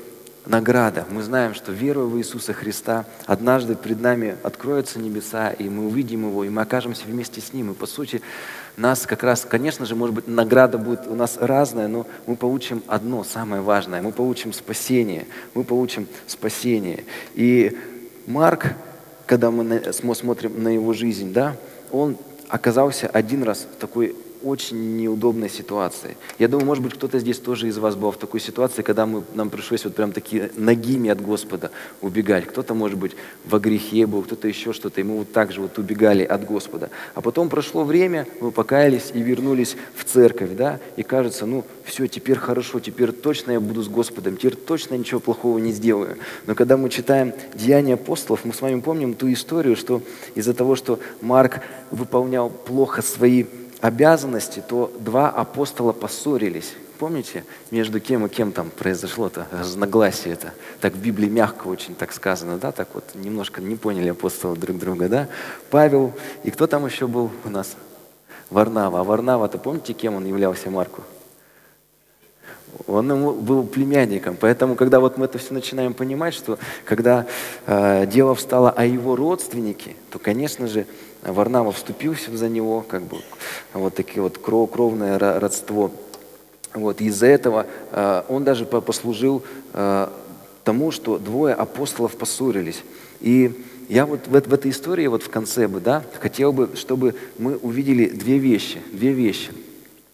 награда. 0.47 1.07
Мы 1.11 1.23
знаем, 1.23 1.55
что 1.55 1.73
веруя 1.73 2.07
в 2.07 2.19
Иисуса 2.19 2.53
Христа, 2.53 3.05
однажды 3.27 3.77
пред 3.77 4.01
нами 4.01 4.37
откроются 4.43 4.99
небеса, 4.99 5.51
и 5.51 5.69
мы 5.69 5.87
увидим 5.87 6.29
Его, 6.29 6.45
и 6.45 6.49
мы 6.49 6.63
окажемся 6.63 7.05
вместе 7.07 7.41
с 7.41 7.53
Ним. 7.53 7.73
И 7.73 7.75
по 7.75 7.87
сути, 7.87 8.23
нас 8.77 9.07
как 9.07 9.23
раз, 9.23 9.47
конечно 9.49 9.87
же, 9.87 9.95
может 9.95 10.15
быть, 10.15 10.29
награда 10.29 10.79
будет 10.79 11.07
у 11.07 11.15
нас 11.15 11.37
разная, 11.39 11.89
но 11.89 12.07
мы 12.27 12.37
получим 12.37 12.83
одно, 12.87 13.25
самое 13.25 13.63
важное. 13.63 14.03
Мы 14.03 14.13
получим 14.13 14.53
спасение. 14.53 15.27
Мы 15.55 15.65
получим 15.65 16.09
спасение. 16.27 17.05
И 17.35 17.79
Марк, 18.27 18.75
когда 19.27 19.51
мы 19.51 19.93
смотрим 19.93 20.63
на 20.63 20.69
его 20.69 20.93
жизнь, 20.93 21.33
да, 21.33 21.57
он 21.91 22.17
оказался 22.49 23.07
один 23.07 23.43
раз 23.43 23.67
в 23.71 23.81
такой 23.81 24.17
очень 24.43 24.97
неудобной 24.97 25.49
ситуации. 25.49 26.17
Я 26.39 26.49
думаю, 26.49 26.67
может 26.67 26.85
быть, 26.85 26.95
кто-то 26.95 27.19
здесь 27.19 27.39
тоже 27.39 27.69
из 27.69 27.79
вас 27.79 27.97
был 27.97 28.11
в 28.11 28.17
такой 28.17 28.41
ситуации, 28.41 28.83
когда 28.83 29.07
мы, 29.07 29.23
нам 29.35 29.51
пришлось 29.51 29.85
вот 29.85 29.95
прям 29.95 30.13
такие 30.13 30.51
ногими 30.57 31.11
от 31.11 31.21
Господа 31.21 31.71
убегать. 32.01 32.47
Кто-то, 32.47 32.75
может 32.75 32.99
быть, 32.99 33.13
во 33.45 33.59
грехе 33.59 34.07
был, 34.07 34.23
кто-то 34.23 34.49
еще 34.49 34.73
что-то, 34.73 35.01
и 35.01 35.05
мы 35.05 35.19
вот 35.19 35.33
так 35.33 35.53
же 35.53 35.61
вот 35.61 35.79
убегали 35.79 36.25
от 36.25 36.45
Господа. 36.45 36.91
А 37.15 37.21
потом 37.21 37.49
прошло 37.49 37.85
время, 37.85 38.27
мы 38.41 38.51
покаялись 38.51 39.11
и 39.15 39.23
вернулись 39.23 39.77
в 39.95 40.05
церковь, 40.05 40.51
да, 40.53 40.81
и 40.97 41.03
кажется, 41.03 41.47
ну, 41.47 41.65
все, 41.85 42.07
теперь 42.07 42.37
хорошо, 42.37 42.81
теперь 42.81 43.13
точно 43.13 43.53
я 43.53 43.61
буду 43.61 43.83
с 43.83 43.89
Господом, 43.89 44.37
теперь 44.37 44.57
точно 44.57 44.95
ничего 44.95 45.21
плохого 45.21 45.59
не 45.59 45.73
сделаю. 45.73 46.17
Но 46.47 46.55
когда 46.55 46.77
мы 46.77 46.91
читаем 46.91 47.33
Деяния 47.55 47.95
апостолов, 47.95 48.45
мы 48.45 48.53
с 48.53 48.61
вами 48.61 48.81
помним 48.81 49.15
ту 49.15 49.33
историю, 49.33 49.77
что 49.77 50.03
из-за 50.35 50.55
того, 50.55 50.77
что 50.77 50.99
Марк 51.21 51.61
выполнял 51.91 52.51
плохо 52.51 53.03
свои 53.03 53.45
обязанности, 53.83 54.63
то 54.67 54.91
два 55.01 55.29
апостола 55.29 55.93
поссорились. 55.93 56.73
Помните, 56.99 57.45
между 57.73 58.01
кем 58.01 58.25
и 58.25 58.29
кем 58.29 58.53
там 58.53 58.71
произошло-то 58.71 59.49
разногласие 59.51 60.35
это? 60.35 60.53
Так 60.81 60.95
в 60.95 61.03
Библии 61.03 61.29
мягко 61.29 61.67
очень 61.67 61.97
так 61.97 62.13
сказано, 62.13 62.59
да? 62.59 62.71
Так 62.71 62.89
вот 62.95 63.05
немножко 63.15 63.61
не 63.61 63.75
поняли 63.75 64.09
апостолы 64.09 64.57
друг 64.57 64.79
друга, 64.79 65.09
да? 65.09 65.29
Павел, 65.69 66.15
и 66.45 66.53
кто 66.53 66.69
там 66.69 66.87
еще 66.87 67.09
был 67.09 67.33
у 67.45 67.51
нас? 67.51 67.77
Варнава. 68.51 69.01
А 69.01 69.05
Варнава-то 69.05 69.59
помните, 69.59 69.95
кем 69.95 70.15
он 70.15 70.27
являлся 70.27 70.71
Марку? 70.71 71.03
Он 72.87 73.11
ему 73.11 73.33
был 73.33 73.65
племянником. 73.65 74.37
Поэтому, 74.41 74.77
когда 74.77 75.01
вот 75.01 75.19
мы 75.19 75.25
это 75.25 75.39
все 75.39 75.55
начинаем 75.55 75.93
понимать, 75.93 76.35
что 76.35 76.59
когда 76.85 77.27
э, 77.67 78.07
дело 78.07 78.37
встало 78.37 78.71
о 78.71 78.85
его 78.85 79.17
родственнике, 79.17 79.97
то, 80.11 80.21
конечно 80.21 80.69
же, 80.69 80.87
Варнава 81.23 81.73
вступился 81.73 82.37
за 82.37 82.49
него, 82.49 82.83
как 82.83 83.03
бы 83.03 83.19
вот 83.73 83.95
такие 83.95 84.23
вот 84.23 84.39
кров, 84.39 84.71
кровное 84.71 85.19
родство. 85.19 85.93
Вот, 86.75 87.01
из-за 87.01 87.27
этого 87.27 87.67
э, 87.91 88.23
он 88.29 88.45
даже 88.45 88.65
послужил 88.65 89.43
э, 89.73 90.09
тому, 90.65 90.91
что 90.91 91.19
двое 91.19 91.55
апостолов 91.55 92.17
поссорились. 92.17 92.83
И 93.21 93.63
я 93.89 94.07
вот 94.07 94.27
в, 94.27 94.31
в 94.31 94.55
этой 94.55 94.71
истории, 94.71 95.07
вот 95.07 95.23
в 95.23 95.29
конце 95.29 95.69
бы, 95.69 95.81
да, 95.81 96.03
хотел 96.19 96.53
бы, 96.53 96.71
чтобы 96.75 97.15
мы 97.39 97.57
увидели 97.57 98.09
две 98.09 98.39
вещи, 98.39 98.81
две 98.91 99.13
вещи. 99.13 99.53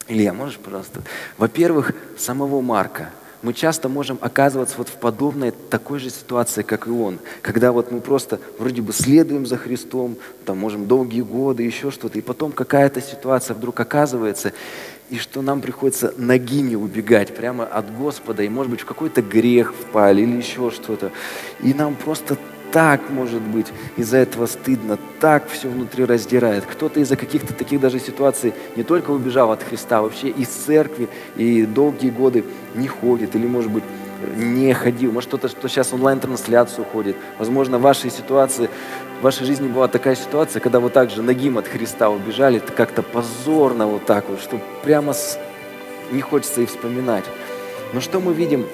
Илья, 0.09 0.33
можешь, 0.33 0.59
пожалуйста? 0.59 1.03
Во-первых, 1.37 1.93
самого 2.17 2.61
Марка– 2.61 3.11
мы 3.43 3.53
часто 3.53 3.89
можем 3.89 4.19
оказываться 4.21 4.77
вот 4.79 4.89
в 4.89 4.95
подобной 4.95 5.53
такой 5.71 5.99
же 5.99 6.11
ситуации, 6.11 6.63
как 6.63 6.87
и 6.87 6.91
он, 6.91 7.19
когда 7.43 7.73
вот 7.73 7.93
мы 7.93 8.01
просто 8.01 8.41
вроде 8.59 8.83
бы 8.83 8.93
следуем 8.93 9.47
за 9.47 9.57
Христом, 9.57 10.17
там 10.45 10.59
можем 10.59 10.87
долгие 10.87 11.23
годы, 11.23 11.63
еще 11.63 11.91
что-то, 11.91 12.19
и 12.19 12.23
потом 12.23 12.53
какая-то 12.53 13.01
ситуация 13.01 13.55
вдруг 13.55 13.79
оказывается, 13.79 14.53
и 15.11 15.17
что 15.17 15.41
нам 15.41 15.61
приходится 15.61 16.13
ногими 16.17 16.75
убегать 16.75 17.35
прямо 17.35 17.65
от 17.65 17.97
Господа, 17.97 18.43
и 18.43 18.49
может 18.49 18.71
быть 18.71 18.81
в 18.81 18.87
какой-то 18.87 19.23
грех 19.23 19.73
впали 19.73 20.23
или 20.23 20.37
еще 20.37 20.71
что-то, 20.71 21.13
и 21.63 21.73
нам 21.73 21.95
просто 21.95 22.37
так, 22.73 23.11
может 23.11 23.41
быть, 23.41 23.67
из-за 23.97 24.19
этого 24.19 24.47
стыдно, 24.47 24.99
так 25.21 25.49
все 25.49 25.69
внутри 25.69 26.05
раздирает. 26.05 26.65
Кто-то 26.65 27.01
из-за 27.01 27.17
каких-то 27.17 27.55
таких 27.55 27.81
даже 27.81 27.99
ситуаций 27.99 28.55
не 28.77 28.83
только 28.83 29.11
убежал 29.11 29.51
от 29.51 29.63
Христа, 29.63 29.99
а 29.99 30.03
вообще 30.03 30.29
из 30.29 30.49
церкви 30.49 31.09
и 31.37 31.65
долгие 31.65 32.11
годы 32.11 32.45
не 32.75 32.89
ходит, 32.89 33.35
или, 33.35 33.47
может 33.47 33.71
быть, 33.71 33.85
не 34.37 34.73
ходил. 34.75 35.13
Может, 35.13 35.29
кто-то, 35.29 35.49
что 35.49 35.69
сейчас 35.69 35.93
онлайн-трансляцию 35.93 36.85
ходит. 36.85 37.17
Возможно, 37.39 37.79
в 37.79 37.83
вашей 37.83 38.11
ситуации, 38.11 38.69
в 39.21 39.23
вашей 39.23 39.47
жизни 39.47 39.69
была 39.69 39.89
такая 39.89 40.17
ситуация, 40.17 40.61
когда 40.61 40.81
вы 40.81 40.91
также 40.91 41.23
ногим 41.23 41.59
от 41.59 41.69
Христа 41.69 42.11
убежали, 42.11 42.59
как-то 42.59 43.03
позорно 43.03 43.87
вот 43.87 44.07
так 44.07 44.29
вот, 44.29 44.41
что 44.41 44.61
прямо 44.83 45.13
с... 45.13 45.39
не 46.11 46.21
хочется 46.21 46.63
и 46.63 46.67
вспоминать. 46.67 47.25
Но 47.93 48.01
что 48.01 48.21
мы 48.21 48.33
видим, 48.35 48.67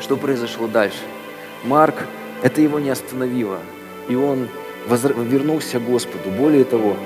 что 0.00 0.16
произошло 0.16 0.66
дальше? 0.66 0.98
Марк 1.64 1.94
это 2.42 2.60
его 2.60 2.78
не 2.78 2.90
остановило. 2.90 3.58
И 4.08 4.14
он 4.14 4.48
вернулся 4.88 5.78
к 5.78 5.84
Господу. 5.84 6.30
Более 6.36 6.64
того, 6.64 6.96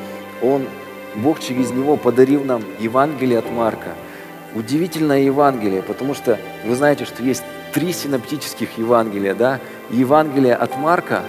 он, 0.42 0.66
Бог 1.14 1.40
через 1.40 1.70
него 1.70 1.96
подарил 1.96 2.44
нам 2.44 2.62
Евангелие 2.80 3.38
от 3.38 3.50
Марка. 3.50 3.94
Удивительное 4.54 5.20
Евангелие, 5.20 5.82
потому 5.82 6.14
что 6.14 6.38
вы 6.64 6.74
знаете, 6.74 7.04
что 7.04 7.22
есть 7.22 7.42
три 7.74 7.92
синоптических 7.92 8.78
Евангелия, 8.78 9.34
да? 9.34 9.60
Евангелие 9.90 10.54
от 10.54 10.76
Марка 10.78 11.22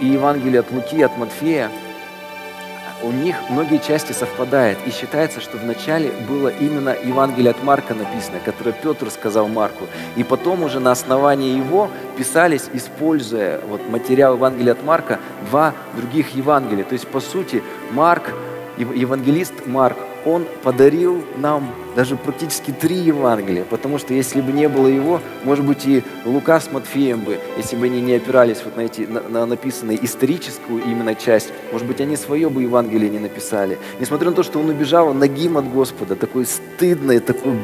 и 0.00 0.06
Евангелие 0.06 0.60
от 0.60 0.72
Луки, 0.72 1.02
от 1.02 1.16
Матфея. 1.18 1.70
У 3.04 3.12
них 3.12 3.36
многие 3.50 3.78
части 3.78 4.12
совпадают. 4.12 4.78
И 4.86 4.90
считается, 4.90 5.40
что 5.40 5.58
вначале 5.58 6.10
было 6.28 6.48
именно 6.48 6.96
Евангелие 7.04 7.50
от 7.50 7.62
Марка 7.62 7.94
написано, 7.94 8.38
которое 8.44 8.72
Петр 8.72 9.10
сказал 9.10 9.48
Марку. 9.48 9.86
И 10.16 10.24
потом 10.24 10.62
уже 10.62 10.80
на 10.80 10.92
основании 10.92 11.56
его 11.56 11.90
писались, 12.16 12.68
используя 12.72 13.60
вот 13.68 13.88
материал 13.90 14.34
Евангелия 14.34 14.72
от 14.72 14.82
Марка, 14.82 15.20
два 15.50 15.74
других 15.94 16.34
Евангелия. 16.34 16.84
То 16.84 16.94
есть, 16.94 17.06
по 17.08 17.20
сути, 17.20 17.62
Марк, 17.90 18.32
евангелист 18.78 19.66
Марк, 19.66 19.98
он 20.24 20.46
подарил 20.62 21.22
нам 21.36 21.74
даже 21.96 22.16
практически 22.16 22.70
три 22.70 22.96
Евангелия, 22.96 23.64
потому 23.64 23.98
что 23.98 24.14
если 24.14 24.40
бы 24.40 24.52
не 24.52 24.68
было 24.68 24.86
его, 24.86 25.20
может 25.44 25.64
быть, 25.64 25.86
и 25.86 26.02
Лука 26.24 26.60
с 26.60 26.70
Матфеем 26.72 27.20
бы, 27.20 27.38
если 27.56 27.76
бы 27.76 27.86
они 27.86 28.00
не 28.00 28.14
опирались 28.14 28.62
вот 28.64 28.76
на, 28.76 28.82
эти, 28.82 29.02
на, 29.02 29.20
на 29.20 29.46
написанную 29.46 30.04
историческую 30.04 30.82
именно 30.82 31.14
часть, 31.14 31.52
может 31.72 31.86
быть, 31.86 32.00
они 32.00 32.16
свое 32.16 32.48
бы 32.48 32.62
Евангелие 32.62 33.10
не 33.10 33.18
написали. 33.18 33.78
Несмотря 34.00 34.30
на 34.30 34.36
то, 34.36 34.42
что 34.42 34.58
он 34.58 34.68
убежал 34.68 35.14
нагим 35.14 35.56
от 35.56 35.70
Господа, 35.70 36.16
такой 36.16 36.46
стыдный, 36.46 37.20
такой 37.20 37.58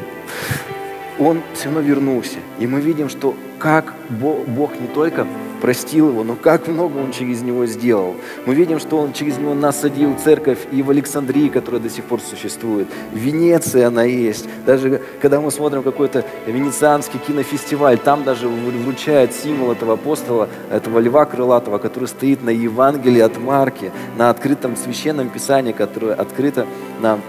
он 1.19 1.41
все 1.53 1.65
равно 1.65 1.81
вернулся. 1.81 2.37
И 2.59 2.67
мы 2.67 2.81
видим, 2.81 3.09
что 3.09 3.35
как 3.59 3.93
Бог 4.09 4.79
не 4.79 4.87
только 4.87 5.27
простил 5.61 6.09
его, 6.09 6.23
но 6.23 6.35
как 6.35 6.67
много 6.67 6.97
он 6.97 7.11
через 7.11 7.41
него 7.41 7.65
сделал. 7.67 8.15
Мы 8.45 8.55
видим, 8.55 8.79
что 8.79 8.97
он 8.97 9.13
через 9.13 9.37
него 9.37 9.53
насадил 9.53 10.17
церковь 10.17 10.59
и 10.71 10.81
в 10.81 10.89
Александрии, 10.89 11.49
которая 11.49 11.79
до 11.79 11.89
сих 11.89 12.03
пор 12.05 12.19
существует. 12.19 12.87
В 13.11 13.17
Венеции 13.17 13.81
она 13.83 14.03
есть. 14.03 14.47
Даже 14.65 15.01
когда 15.21 15.39
мы 15.39 15.51
смотрим 15.51 15.83
какой-то 15.83 16.25
венецианский 16.47 17.19
кинофестиваль, 17.19 17.99
там 17.99 18.23
даже 18.23 18.47
вручают 18.47 19.33
символ 19.33 19.71
этого 19.71 19.93
апостола, 19.93 20.49
этого 20.71 20.99
льва 20.99 21.25
крылатого, 21.25 21.77
который 21.77 22.09
стоит 22.09 22.43
на 22.43 22.49
Евангелии 22.49 23.21
от 23.21 23.37
Марки, 23.37 23.91
на 24.17 24.29
открытом 24.29 24.75
священном 24.75 25.29
писании, 25.29 25.71
которое 25.71 26.15
открыто 26.15 26.65
на 26.99 27.19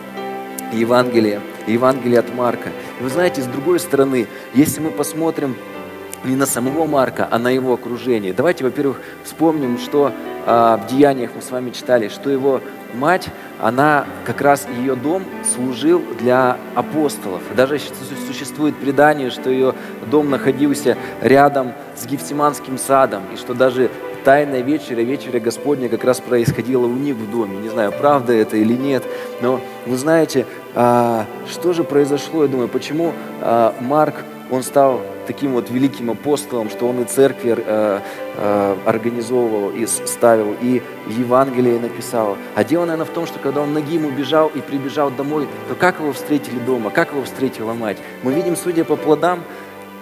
Евангелие, 0.72 1.40
Евангелие 1.66 2.18
от 2.18 2.34
Марка. 2.34 2.70
И 2.98 3.02
вы 3.02 3.10
знаете, 3.10 3.42
с 3.42 3.46
другой 3.46 3.78
стороны, 3.78 4.26
если 4.54 4.80
мы 4.80 4.90
посмотрим 4.90 5.54
не 6.24 6.36
на 6.36 6.46
самого 6.46 6.86
Марка, 6.86 7.26
а 7.30 7.38
на 7.38 7.50
его 7.50 7.74
окружение. 7.74 8.32
Давайте, 8.32 8.64
во-первых, 8.64 9.00
вспомним, 9.24 9.78
что 9.78 10.12
а, 10.46 10.76
в 10.76 10.86
Деяниях 10.88 11.30
мы 11.34 11.42
с 11.42 11.50
вами 11.50 11.70
читали, 11.70 12.08
что 12.08 12.30
его 12.30 12.60
мать, 12.94 13.28
она 13.60 14.06
как 14.24 14.40
раз 14.40 14.66
ее 14.78 14.94
дом 14.94 15.24
служил 15.54 16.02
для 16.18 16.56
апостолов. 16.74 17.42
Даже 17.56 17.80
существует 18.26 18.76
предание, 18.76 19.30
что 19.30 19.50
ее 19.50 19.74
дом 20.10 20.30
находился 20.30 20.96
рядом 21.20 21.72
с 21.96 22.06
Гефсиманским 22.06 22.78
садом, 22.78 23.22
и 23.32 23.36
что 23.36 23.54
даже 23.54 23.90
тайная 24.24 24.62
вечеря, 24.62 25.02
вечеря 25.02 25.40
Господня 25.40 25.88
как 25.88 26.04
раз 26.04 26.20
происходила 26.20 26.86
у 26.86 26.94
них 26.94 27.16
в 27.16 27.30
доме. 27.30 27.56
Не 27.58 27.68
знаю, 27.68 27.92
правда 27.92 28.32
это 28.32 28.56
или 28.56 28.74
нет, 28.74 29.04
но 29.40 29.60
вы 29.86 29.96
знаете, 29.96 30.46
а, 30.74 31.26
что 31.50 31.72
же 31.72 31.84
произошло, 31.84 32.42
я 32.42 32.48
думаю, 32.48 32.68
почему 32.68 33.12
а, 33.40 33.74
Марк, 33.80 34.16
он 34.50 34.62
стал 34.62 35.00
таким 35.26 35.52
вот 35.52 35.70
великим 35.70 36.10
апостолом, 36.10 36.70
что 36.70 36.88
он 36.88 37.02
и 37.02 37.04
церкви 37.04 37.54
э, 37.56 38.00
э, 38.36 38.76
организовывал, 38.86 39.70
и 39.70 39.86
ставил, 39.86 40.56
и 40.60 40.82
Евангелие 41.08 41.78
написал. 41.78 42.36
А 42.54 42.64
дело, 42.64 42.84
наверное, 42.84 43.06
в 43.06 43.14
том, 43.14 43.26
что 43.26 43.38
когда 43.38 43.60
он 43.60 43.72
ногим 43.72 44.06
убежал 44.06 44.50
и 44.54 44.60
прибежал 44.60 45.10
домой, 45.10 45.48
то 45.68 45.74
как 45.74 46.00
его 46.00 46.12
встретили 46.12 46.58
дома, 46.58 46.90
как 46.90 47.12
его 47.12 47.22
встретила 47.22 47.72
мать? 47.74 47.98
Мы 48.22 48.32
видим, 48.32 48.56
судя 48.56 48.84
по 48.84 48.96
плодам, 48.96 49.40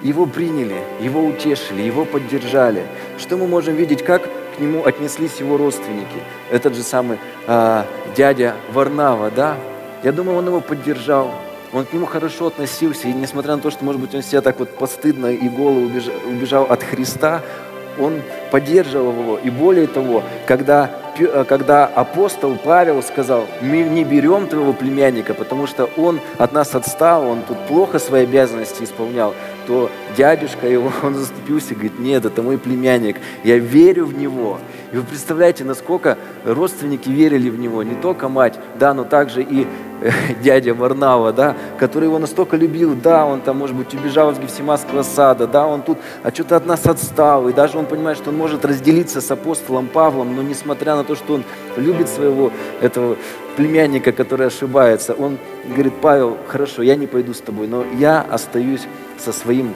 его 0.02 0.26
приняли, 0.26 0.76
его 1.00 1.24
утешили, 1.24 1.82
его 1.82 2.04
поддержали. 2.04 2.86
Что 3.18 3.36
мы 3.36 3.46
можем 3.46 3.74
видеть, 3.74 4.02
как 4.02 4.22
к 4.56 4.60
нему 4.60 4.84
отнеслись 4.84 5.40
его 5.40 5.56
родственники? 5.56 6.20
Этот 6.50 6.74
же 6.74 6.82
самый 6.82 7.18
э, 7.46 7.84
дядя 8.16 8.54
Варнава, 8.72 9.30
да? 9.30 9.56
Я 10.02 10.12
думаю, 10.12 10.38
он 10.38 10.46
его 10.46 10.60
поддержал, 10.60 11.30
он 11.72 11.84
к 11.84 11.92
нему 11.92 12.06
хорошо 12.06 12.48
относился, 12.48 13.08
и 13.08 13.12
несмотря 13.12 13.56
на 13.56 13.62
то, 13.62 13.70
что, 13.70 13.84
может 13.84 14.00
быть, 14.00 14.14
он 14.14 14.22
себя 14.22 14.40
так 14.40 14.58
вот 14.58 14.76
постыдно 14.76 15.26
и 15.26 15.48
голо 15.48 15.78
убежал, 15.78 16.14
убежал 16.28 16.64
от 16.64 16.82
Христа, 16.82 17.42
он 17.98 18.22
поддерживал 18.50 19.12
его. 19.12 19.38
И 19.38 19.50
более 19.50 19.86
того, 19.86 20.22
когда, 20.46 20.90
когда 21.48 21.86
апостол 21.86 22.56
Павел 22.56 23.02
сказал, 23.02 23.46
мы 23.60 23.82
не 23.82 24.04
берем 24.04 24.46
твоего 24.46 24.72
племянника, 24.72 25.34
потому 25.34 25.66
что 25.66 25.88
он 25.96 26.20
от 26.38 26.52
нас 26.52 26.74
отстал, 26.74 27.26
он 27.26 27.42
тут 27.46 27.58
плохо 27.66 27.98
свои 27.98 28.24
обязанности 28.24 28.84
исполнял, 28.84 29.34
то 29.66 29.90
дядюшка 30.16 30.66
его, 30.66 30.92
он 31.02 31.14
заступился, 31.14 31.74
говорит, 31.74 31.98
нет, 31.98 32.24
это 32.24 32.42
мой 32.42 32.58
племянник, 32.58 33.16
я 33.44 33.58
верю 33.58 34.06
в 34.06 34.16
него. 34.16 34.58
И 34.92 34.96
вы 34.96 35.02
представляете, 35.02 35.64
насколько 35.64 36.18
родственники 36.44 37.08
верили 37.08 37.48
в 37.48 37.58
него, 37.58 37.82
не 37.82 37.94
только 37.94 38.28
мать, 38.28 38.58
да, 38.78 38.92
но 38.94 39.04
также 39.04 39.42
и 39.42 39.62
э, 39.62 39.66
дядя 40.42 40.74
Варнава, 40.74 41.32
да, 41.32 41.56
который 41.78 42.04
его 42.04 42.18
настолько 42.18 42.56
любил, 42.56 42.94
да, 42.94 43.26
он 43.26 43.40
там, 43.40 43.58
может 43.58 43.76
быть, 43.76 43.92
убежал 43.94 44.30
из 44.32 44.38
Гефсиманского 44.38 45.02
сада, 45.02 45.46
да, 45.46 45.66
он 45.66 45.82
тут 45.82 45.98
а 46.22 46.30
что-то 46.30 46.56
от 46.56 46.66
нас 46.66 46.86
отстал, 46.86 47.48
и 47.48 47.52
даже 47.52 47.78
он 47.78 47.86
понимает, 47.86 48.18
что 48.18 48.30
он 48.30 48.36
может 48.36 48.64
разделиться 48.64 49.20
с 49.20 49.30
апостолом 49.30 49.88
Павлом, 49.88 50.34
но 50.34 50.42
несмотря 50.42 50.96
на 50.96 51.04
то, 51.04 51.14
что 51.14 51.34
он 51.34 51.44
любит 51.76 52.08
своего 52.08 52.50
этого 52.80 53.16
племянника, 53.56 54.12
который 54.12 54.46
ошибается, 54.46 55.14
он 55.14 55.38
говорит, 55.68 55.94
Павел, 56.00 56.38
хорошо, 56.48 56.82
я 56.82 56.96
не 56.96 57.06
пойду 57.06 57.34
с 57.34 57.40
тобой, 57.40 57.66
но 57.66 57.84
я 57.98 58.20
остаюсь 58.20 58.86
со 59.18 59.32
своим 59.32 59.74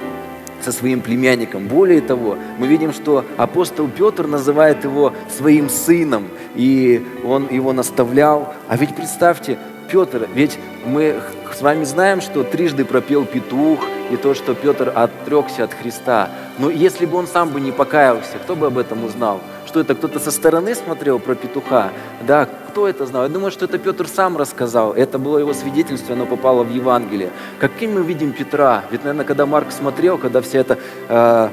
со 0.63 0.73
своим 0.73 1.03
племянником. 1.03 1.69
Более 1.69 2.01
того, 2.01 2.39
мы 2.59 2.67
видим, 2.67 2.95
что 2.95 3.23
апостол 3.37 3.87
Петр 3.87 4.27
называет 4.27 4.83
его 4.83 5.13
своим 5.29 5.69
сыном, 5.69 6.29
и 6.55 7.07
он 7.23 7.49
его 7.51 7.75
наставлял. 7.75 8.55
А 8.67 8.79
ведь 8.79 8.97
представьте, 8.97 9.59
Петр, 9.95 10.29
ведь 10.35 10.59
мы 10.85 11.21
с 11.55 11.63
вами 11.63 11.85
знаем, 11.85 12.21
что 12.21 12.43
трижды 12.43 12.85
пропел 12.85 13.25
петух, 13.25 13.79
и 14.11 14.17
то, 14.17 14.35
что 14.35 14.53
Петр 14.53 14.93
отрекся 14.93 15.63
от 15.63 15.73
Христа. 15.73 16.31
Но 16.59 16.69
если 16.69 17.07
бы 17.07 17.17
он 17.17 17.29
сам 17.29 17.51
бы 17.51 17.61
не 17.61 17.71
покаялся, 17.71 18.39
кто 18.43 18.57
бы 18.57 18.67
об 18.67 18.77
этом 18.77 19.05
узнал? 19.05 19.41
Что 19.67 19.79
это 19.79 19.95
кто-то 19.95 20.19
со 20.19 20.33
стороны 20.33 20.75
смотрел 20.75 21.21
про 21.21 21.37
петуха? 21.37 21.91
Да, 22.27 22.49
кто 22.71 22.89
это 22.89 23.07
знал? 23.07 23.23
Я 23.23 23.29
думаю, 23.29 23.53
что 23.53 23.67
это 23.67 23.79
Петр 23.79 24.09
сам 24.09 24.37
рассказал. 24.37 24.95
Это 24.95 25.21
было 25.21 25.39
его 25.39 25.55
свидетельство, 25.55 26.15
оно 26.17 26.27
попало 26.27 26.65
в 26.65 26.75
Евангелие. 26.75 27.31
Каким 27.61 27.95
мы 27.95 28.03
видим 28.03 28.33
Петра? 28.33 28.83
Ведь, 28.91 29.05
наверное, 29.05 29.25
когда 29.25 29.47
Марк 29.47 29.71
смотрел, 29.71 30.19
когда 30.19 30.41
вся 30.41 30.59
эта 30.59 30.77
э, 31.09 31.49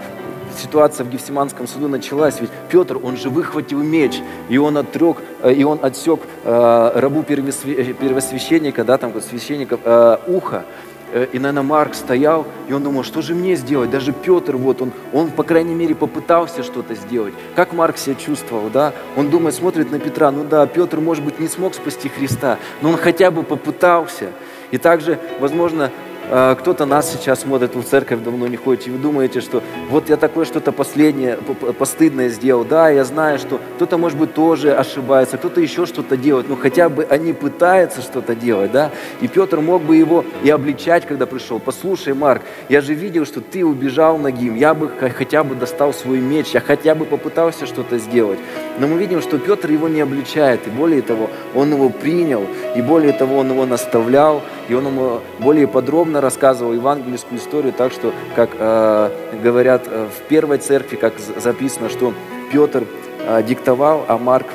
ситуация 0.57 1.05
в 1.05 1.09
Гефсиманском 1.09 1.67
суду 1.67 1.87
началась, 1.87 2.39
ведь 2.39 2.51
Петр, 2.69 2.99
он 3.01 3.17
же 3.17 3.29
выхватил 3.29 3.81
меч, 3.81 4.19
и 4.49 4.57
он 4.57 4.77
отрек, 4.77 5.17
э, 5.41 5.53
и 5.53 5.63
он 5.63 5.79
отсек 5.81 6.21
э, 6.43 6.91
рабу 6.95 7.23
первосвященника, 7.23 8.83
да, 8.83 8.97
там, 8.97 9.13
священника, 9.21 9.79
э, 9.83 10.17
ухо. 10.27 10.65
Э, 11.13 11.27
и, 11.31 11.39
наверное, 11.39 11.63
Марк 11.63 11.93
стоял, 11.93 12.45
и 12.67 12.73
он 12.73 12.83
думал, 12.83 13.03
что 13.03 13.21
же 13.21 13.35
мне 13.35 13.55
сделать? 13.55 13.89
Даже 13.89 14.13
Петр, 14.13 14.55
вот 14.55 14.81
он, 14.81 14.91
он, 15.13 15.29
по 15.29 15.43
крайней 15.43 15.75
мере, 15.75 15.93
попытался 15.93 16.63
что-то 16.63 16.95
сделать. 16.95 17.33
Как 17.55 17.73
Марк 17.73 17.97
себя 17.97 18.15
чувствовал, 18.15 18.69
да? 18.69 18.93
Он 19.17 19.29
думает, 19.29 19.55
смотрит 19.55 19.91
на 19.91 19.99
Петра, 19.99 20.31
ну 20.31 20.43
да, 20.43 20.65
Петр, 20.67 20.99
может 20.99 21.23
быть, 21.23 21.39
не 21.39 21.47
смог 21.47 21.75
спасти 21.75 22.09
Христа, 22.09 22.57
но 22.81 22.89
он 22.89 22.97
хотя 22.97 23.31
бы 23.31 23.43
попытался. 23.43 24.29
И 24.71 24.77
также, 24.77 25.19
возможно, 25.39 25.91
кто-то 26.31 26.85
нас 26.85 27.11
сейчас 27.11 27.41
смотрит, 27.41 27.75
в 27.75 27.83
церковь 27.83 28.21
давно 28.21 28.47
не 28.47 28.55
ходите, 28.55 28.89
и 28.89 28.93
вы 28.93 28.99
думаете, 28.99 29.41
что 29.41 29.61
вот 29.89 30.09
я 30.09 30.15
такое 30.15 30.45
что-то 30.45 30.71
последнее, 30.71 31.35
постыдное 31.77 32.29
сделал. 32.29 32.63
Да, 32.63 32.89
я 32.89 33.03
знаю, 33.03 33.37
что 33.37 33.59
кто-то, 33.75 33.97
может 33.97 34.17
быть, 34.17 34.33
тоже 34.33 34.73
ошибается, 34.73 35.37
кто-то 35.37 35.59
еще 35.59 35.85
что-то 35.85 36.15
делает, 36.15 36.47
но 36.47 36.55
хотя 36.55 36.87
бы 36.87 37.05
они 37.09 37.33
пытаются 37.33 38.01
что-то 38.01 38.33
делать, 38.33 38.71
да. 38.71 38.91
И 39.19 39.27
Петр 39.27 39.59
мог 39.59 39.83
бы 39.83 39.97
его 39.97 40.23
и 40.41 40.49
обличать, 40.49 41.05
когда 41.05 41.25
пришел. 41.25 41.59
Послушай, 41.59 42.13
Марк, 42.13 42.43
я 42.69 42.79
же 42.79 42.93
видел, 42.93 43.25
что 43.25 43.41
ты 43.41 43.65
убежал 43.65 44.17
ногим, 44.17 44.55
я 44.55 44.73
бы 44.73 44.89
хотя 44.89 45.43
бы 45.43 45.55
достал 45.55 45.93
свой 45.93 46.19
меч, 46.19 46.51
я 46.53 46.61
хотя 46.61 46.95
бы 46.95 47.03
попытался 47.03 47.65
что-то 47.65 47.97
сделать. 47.97 48.39
Но 48.79 48.87
мы 48.87 48.97
видим, 48.97 49.21
что 49.21 49.37
Петр 49.37 49.69
его 49.69 49.89
не 49.89 49.99
обличает, 49.99 50.65
и 50.65 50.69
более 50.69 51.01
того, 51.01 51.29
он 51.53 51.73
его 51.73 51.89
принял, 51.89 52.45
и 52.75 52.81
более 52.81 53.11
того, 53.11 53.39
он 53.39 53.51
его 53.51 53.65
наставлял, 53.65 54.41
и 54.67 54.73
он 54.73 54.87
ему 54.87 55.19
более 55.39 55.67
подробно 55.67 56.21
рассказывал 56.21 56.73
евангельскую 56.73 57.39
историю, 57.39 57.73
так 57.73 57.91
что, 57.91 58.13
как 58.35 58.51
э, 58.57 59.09
говорят 59.43 59.83
э, 59.87 60.07
в 60.07 60.27
первой 60.27 60.57
церкви, 60.57 60.95
как 60.95 61.13
записано, 61.19 61.89
что 61.89 62.13
Петр 62.51 62.83
э, 63.19 63.43
диктовал, 63.43 64.05
а 64.07 64.17
Марк, 64.17 64.47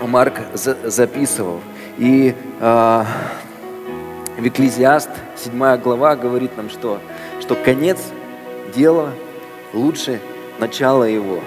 а 0.00 0.06
Марк 0.06 0.34
за, 0.54 0.76
записывал. 0.84 1.60
И 1.98 2.34
э, 2.60 3.04
в 4.38 4.46
Экклезиаст, 4.46 5.10
7 5.36 5.76
глава, 5.76 6.16
говорит 6.16 6.56
нам, 6.56 6.70
что, 6.70 6.98
что 7.40 7.54
конец 7.54 7.98
дела 8.74 9.10
лучше 9.72 10.20
начала 10.58 11.04
его, 11.04 11.40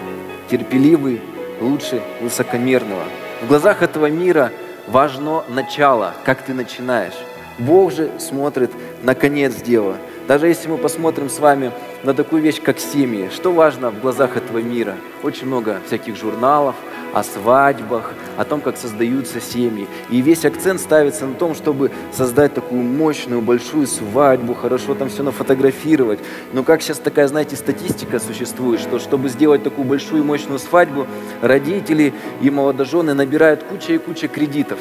терпеливый 0.50 1.22
лучше 1.62 2.02
высокомерного. 2.22 3.04
В 3.42 3.48
глазах 3.48 3.82
этого 3.82 4.10
мира 4.10 4.52
важно 4.88 5.44
начало, 5.50 6.14
как 6.24 6.42
ты 6.42 6.54
начинаешь. 6.54 7.14
Бог 7.58 7.91
же 7.91 8.12
смотрит 8.20 8.72
на 9.03 9.16
конец 9.16 9.56
дела. 9.56 9.97
Даже 10.28 10.47
если 10.47 10.68
мы 10.68 10.78
посмотрим 10.78 11.30
с 11.30 11.39
вами 11.39 11.72
на 12.03 12.14
такую 12.16 12.41
вещь, 12.41 12.60
как 12.60 12.80
семьи, 12.80 13.30
что 13.32 13.51
важно 13.51 13.91
в 13.91 14.01
глазах 14.01 14.38
этого 14.38 14.58
мира? 14.58 14.95
Очень 15.22 15.45
много 15.45 15.80
всяких 15.86 16.16
журналов, 16.16 16.76
о 17.14 17.24
свадьбах, 17.24 18.14
о 18.36 18.43
том, 18.43 18.60
как 18.60 18.76
создаются 18.76 19.39
семьи. 19.39 19.88
И 20.10 20.22
весь 20.22 20.43
акцент 20.43 20.82
ставится 20.82 21.26
на 21.26 21.36
том, 21.36 21.56
чтобы 21.56 21.91
создать 22.12 22.53
такую 22.53 22.82
мощную, 22.82 23.41
большую 23.41 23.88
свадьбу, 23.88 24.53
хорошо 24.53 24.95
там 24.95 25.10
все 25.10 25.24
нафотографировать. 25.24 26.20
Но 26.51 26.64
как 26.64 26.82
сейчас 26.82 26.97
такая, 26.97 27.28
знаете, 27.28 27.56
статистика 27.56 28.20
существует, 28.20 28.82
что 28.82 28.99
чтобы 28.99 29.30
сделать 29.30 29.64
такую 29.64 29.86
большую, 29.88 30.26
мощную 30.26 30.60
свадьбу, 30.60 31.08
родители 31.41 32.14
и 32.41 32.49
молодожены 32.49 33.14
набирают 33.14 33.64
куча 33.64 33.93
и 33.93 33.97
куча 33.97 34.28
кредитов. 34.28 34.80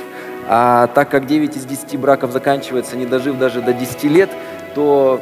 А 0.48 0.88
так 0.88 1.10
как 1.10 1.26
9 1.26 1.56
из 1.56 1.64
10 1.64 1.96
браков 1.98 2.32
заканчивается, 2.32 2.96
не 2.96 3.06
дожив 3.06 3.38
даже 3.38 3.62
до 3.62 3.72
10 3.72 4.04
лет, 4.04 4.30
то 4.74 5.20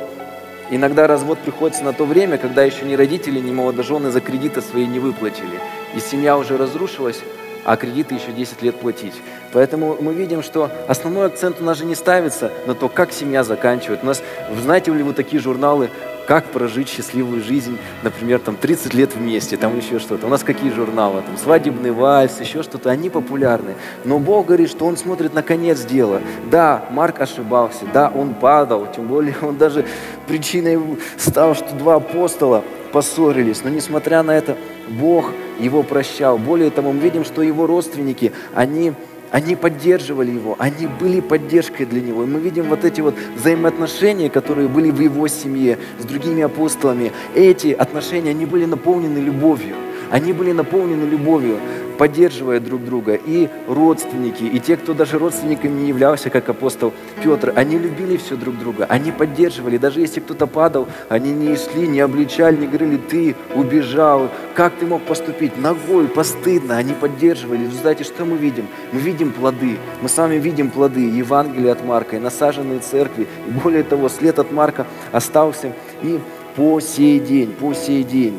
иногда 0.70 1.06
развод 1.06 1.38
приходится 1.38 1.84
на 1.84 1.92
то 1.92 2.04
время, 2.04 2.38
когда 2.38 2.64
еще 2.64 2.84
ни 2.84 2.94
родители, 2.94 3.38
ни 3.38 3.52
молодожены 3.52 4.10
за 4.10 4.20
кредиты 4.20 4.60
свои 4.60 4.86
не 4.86 4.98
выплатили. 4.98 5.60
И 5.94 6.00
семья 6.00 6.36
уже 6.36 6.56
разрушилась, 6.56 7.20
а 7.64 7.76
кредиты 7.76 8.14
еще 8.14 8.32
10 8.32 8.62
лет 8.62 8.76
платить. 8.76 9.14
Поэтому 9.52 9.96
мы 10.00 10.14
видим, 10.14 10.42
что 10.42 10.70
основной 10.88 11.26
акцент 11.26 11.60
у 11.60 11.64
нас 11.64 11.78
же 11.78 11.84
не 11.84 11.94
ставится 11.94 12.50
на 12.66 12.74
то, 12.74 12.88
как 12.88 13.12
семья 13.12 13.44
заканчивает. 13.44 14.00
У 14.02 14.06
нас, 14.06 14.22
знаете 14.60 14.92
ли 14.92 15.02
вы 15.02 15.12
такие 15.12 15.40
журналы 15.40 15.90
как 16.26 16.46
прожить 16.46 16.88
счастливую 16.88 17.42
жизнь, 17.42 17.78
например, 18.02 18.38
там 18.38 18.56
30 18.56 18.94
лет 18.94 19.14
вместе, 19.14 19.56
там 19.56 19.76
еще 19.76 19.98
что-то. 19.98 20.26
У 20.26 20.30
нас 20.30 20.42
какие 20.42 20.70
журналы, 20.70 21.22
там 21.22 21.36
свадебный 21.36 21.90
вальс, 21.90 22.40
еще 22.40 22.62
что-то, 22.62 22.90
они 22.90 23.10
популярны. 23.10 23.74
Но 24.04 24.18
Бог 24.18 24.46
говорит, 24.46 24.70
что 24.70 24.86
Он 24.86 24.96
смотрит 24.96 25.34
на 25.34 25.42
конец 25.42 25.84
дела. 25.84 26.20
Да, 26.50 26.84
Марк 26.90 27.20
ошибался, 27.20 27.84
да, 27.92 28.10
он 28.14 28.34
падал, 28.34 28.86
тем 28.94 29.06
более 29.06 29.34
он 29.42 29.56
даже 29.56 29.84
причиной 30.26 30.78
стал, 31.18 31.54
что 31.54 31.74
два 31.74 31.96
апостола 31.96 32.62
поссорились. 32.92 33.62
Но 33.64 33.70
несмотря 33.70 34.22
на 34.22 34.36
это, 34.36 34.56
Бог 34.88 35.30
его 35.58 35.82
прощал. 35.82 36.38
Более 36.38 36.70
того, 36.70 36.92
мы 36.92 37.00
видим, 37.00 37.24
что 37.24 37.42
его 37.42 37.66
родственники, 37.66 38.32
они 38.54 38.92
они 39.32 39.56
поддерживали 39.56 40.30
его, 40.30 40.56
они 40.58 40.86
были 40.86 41.20
поддержкой 41.20 41.86
для 41.86 42.02
него. 42.02 42.22
И 42.22 42.26
мы 42.26 42.38
видим 42.38 42.64
вот 42.64 42.84
эти 42.84 43.00
вот 43.00 43.14
взаимоотношения, 43.34 44.28
которые 44.28 44.68
были 44.68 44.90
в 44.90 45.00
его 45.00 45.26
семье 45.26 45.78
с 45.98 46.04
другими 46.04 46.42
апостолами. 46.42 47.12
Эти 47.34 47.68
отношения, 47.72 48.30
они 48.30 48.44
были 48.44 48.66
наполнены 48.66 49.18
любовью. 49.18 49.74
Они 50.10 50.34
были 50.34 50.52
наполнены 50.52 51.08
любовью 51.08 51.58
поддерживая 52.02 52.58
друг 52.58 52.84
друга, 52.84 53.14
и 53.14 53.48
родственники, 53.68 54.42
и 54.42 54.58
те, 54.58 54.76
кто 54.76 54.92
даже 54.92 55.20
родственниками 55.20 55.82
не 55.82 55.88
являлся, 55.90 56.30
как 56.30 56.48
апостол 56.48 56.92
Петр, 57.22 57.52
они 57.54 57.78
любили 57.78 58.16
все 58.16 58.34
друг 58.34 58.58
друга, 58.58 58.86
они 58.88 59.12
поддерживали, 59.12 59.76
даже 59.76 60.00
если 60.00 60.18
кто-то 60.18 60.48
падал, 60.48 60.88
они 61.08 61.30
не 61.30 61.54
шли, 61.54 61.86
не 61.86 62.00
обличали, 62.00 62.56
не 62.56 62.66
говорили, 62.66 62.96
ты 62.96 63.36
убежал, 63.54 64.30
как 64.56 64.74
ты 64.74 64.84
мог 64.84 65.02
поступить, 65.02 65.56
ногой, 65.56 66.08
постыдно, 66.08 66.76
они 66.76 66.92
поддерживали. 66.92 67.66
В 67.66 67.70
результате 67.70 68.02
что 68.02 68.24
мы 68.24 68.36
видим? 68.36 68.66
Мы 68.90 68.98
видим 68.98 69.30
плоды, 69.30 69.78
мы 70.00 70.08
с 70.08 70.18
вами 70.18 70.38
видим 70.38 70.70
плоды 70.70 71.08
Евангелия 71.08 71.70
от 71.70 71.84
Марка 71.84 72.16
и 72.16 72.18
насаженные 72.18 72.80
церкви, 72.80 73.28
и 73.46 73.50
более 73.62 73.84
того, 73.84 74.08
след 74.08 74.40
от 74.40 74.50
Марка 74.50 74.88
остался 75.12 75.72
и 76.02 76.18
по 76.56 76.80
сей 76.80 77.20
день, 77.20 77.52
по 77.52 77.72
сей 77.74 78.02
день. 78.02 78.36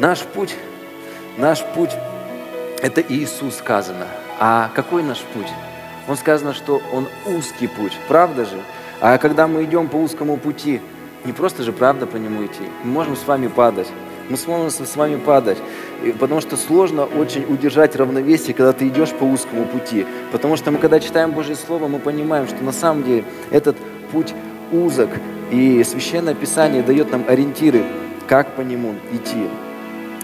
Наш 0.00 0.20
путь, 0.20 0.54
наш 1.38 1.64
путь 1.74 1.92
это 2.82 3.00
Иисус 3.00 3.56
сказано. 3.56 4.06
А 4.38 4.70
какой 4.74 5.02
наш 5.02 5.20
путь? 5.20 5.48
Он 6.08 6.16
сказано, 6.16 6.54
что 6.54 6.80
он 6.92 7.08
узкий 7.26 7.66
путь, 7.66 7.92
правда 8.08 8.44
же? 8.44 8.58
А 9.00 9.18
когда 9.18 9.46
мы 9.46 9.64
идем 9.64 9.88
по 9.88 9.96
узкому 9.96 10.36
пути, 10.36 10.80
не 11.24 11.32
просто 11.32 11.62
же 11.62 11.72
правда 11.72 12.06
по 12.06 12.16
нему 12.16 12.44
идти, 12.44 12.62
мы 12.84 12.92
можем 12.92 13.16
с 13.16 13.26
вами 13.26 13.48
падать. 13.48 13.88
Мы 14.28 14.36
сможем 14.36 14.70
с 14.70 14.96
вами 14.96 15.16
падать, 15.16 15.58
потому 16.18 16.40
что 16.40 16.56
сложно 16.56 17.04
очень 17.04 17.44
удержать 17.44 17.94
равновесие, 17.94 18.54
когда 18.54 18.72
ты 18.72 18.88
идешь 18.88 19.12
по 19.12 19.22
узкому 19.22 19.66
пути. 19.66 20.04
Потому 20.32 20.56
что 20.56 20.72
мы, 20.72 20.78
когда 20.78 20.98
читаем 20.98 21.30
Божье 21.30 21.54
Слово, 21.54 21.86
мы 21.86 22.00
понимаем, 22.00 22.48
что 22.48 22.62
на 22.64 22.72
самом 22.72 23.04
деле 23.04 23.24
этот 23.50 23.76
путь 24.10 24.34
узок, 24.72 25.10
и 25.52 25.84
Священное 25.84 26.34
Писание 26.34 26.82
дает 26.82 27.12
нам 27.12 27.24
ориентиры, 27.28 27.84
как 28.26 28.56
по 28.56 28.62
нему 28.62 28.94
идти 29.12 29.46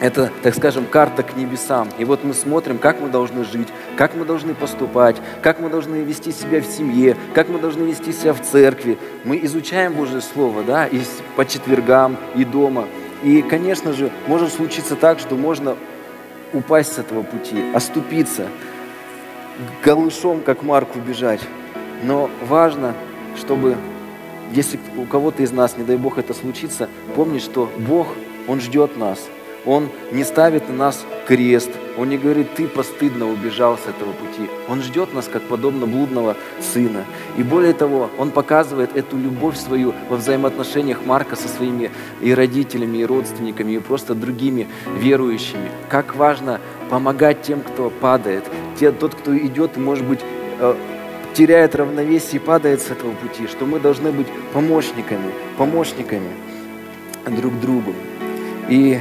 это, 0.02 0.32
так 0.42 0.56
скажем, 0.56 0.86
карта 0.86 1.22
к 1.22 1.36
небесам. 1.36 1.88
И 1.96 2.04
вот 2.04 2.24
мы 2.24 2.34
смотрим, 2.34 2.78
как 2.78 3.00
мы 3.00 3.08
должны 3.08 3.44
жить, 3.44 3.68
как 3.96 4.16
мы 4.16 4.24
должны 4.24 4.52
поступать, 4.52 5.16
как 5.42 5.60
мы 5.60 5.70
должны 5.70 6.02
вести 6.02 6.32
себя 6.32 6.60
в 6.60 6.64
семье, 6.64 7.16
как 7.34 7.48
мы 7.48 7.60
должны 7.60 7.84
вести 7.84 8.12
себя 8.12 8.32
в 8.32 8.42
церкви. 8.42 8.98
Мы 9.22 9.38
изучаем 9.44 9.92
Божье 9.92 10.20
Слово, 10.20 10.64
да, 10.64 10.88
и 10.88 11.00
по 11.36 11.46
четвергам, 11.46 12.16
и 12.34 12.44
дома. 12.44 12.86
И, 13.22 13.42
конечно 13.42 13.92
же, 13.92 14.10
может 14.26 14.52
случиться 14.52 14.96
так, 14.96 15.20
что 15.20 15.36
можно 15.36 15.76
упасть 16.52 16.94
с 16.94 16.98
этого 16.98 17.22
пути, 17.22 17.62
оступиться, 17.72 18.48
голышом, 19.84 20.40
как 20.40 20.64
Марк, 20.64 20.96
убежать. 20.96 21.42
Но 22.02 22.28
важно, 22.48 22.94
чтобы, 23.36 23.76
если 24.50 24.80
у 24.96 25.04
кого-то 25.04 25.44
из 25.44 25.52
нас, 25.52 25.76
не 25.76 25.84
дай 25.84 25.96
Бог, 25.96 26.18
это 26.18 26.34
случится, 26.34 26.88
помнить, 27.14 27.44
что 27.44 27.70
Бог, 27.78 28.08
Он 28.48 28.60
ждет 28.60 28.96
нас– 28.96 29.20
он 29.64 29.88
не 30.10 30.24
ставит 30.24 30.68
на 30.68 30.74
нас 30.74 31.04
крест. 31.26 31.70
Он 31.96 32.08
не 32.08 32.16
говорит, 32.16 32.54
ты 32.54 32.66
постыдно 32.66 33.28
убежал 33.28 33.76
с 33.76 33.82
этого 33.82 34.12
пути. 34.12 34.50
Он 34.68 34.82
ждет 34.82 35.12
нас, 35.14 35.28
как 35.30 35.42
подобно 35.42 35.86
блудного 35.86 36.36
сына. 36.60 37.04
И 37.36 37.42
более 37.42 37.74
того, 37.74 38.10
он 38.18 38.30
показывает 38.30 38.96
эту 38.96 39.18
любовь 39.18 39.56
свою 39.56 39.94
во 40.08 40.16
взаимоотношениях 40.16 41.04
Марка 41.04 41.36
со 41.36 41.48
своими 41.48 41.90
и 42.20 42.34
родителями, 42.34 42.98
и 42.98 43.04
родственниками, 43.04 43.72
и 43.72 43.78
просто 43.78 44.14
другими 44.14 44.68
верующими. 44.96 45.70
Как 45.88 46.16
важно 46.16 46.60
помогать 46.88 47.42
тем, 47.42 47.60
кто 47.60 47.90
падает. 47.90 48.44
Те, 48.80 48.90
тот, 48.90 49.14
кто 49.14 49.36
идет, 49.36 49.76
может 49.76 50.04
быть, 50.04 50.20
э, 50.60 50.74
теряет 51.34 51.74
равновесие 51.74 52.40
и 52.40 52.44
падает 52.44 52.80
с 52.80 52.90
этого 52.90 53.12
пути, 53.12 53.46
что 53.46 53.66
мы 53.66 53.80
должны 53.80 54.12
быть 54.12 54.26
помощниками, 54.52 55.30
помощниками 55.56 56.30
друг 57.26 57.58
другу. 57.60 57.94
И 58.68 58.98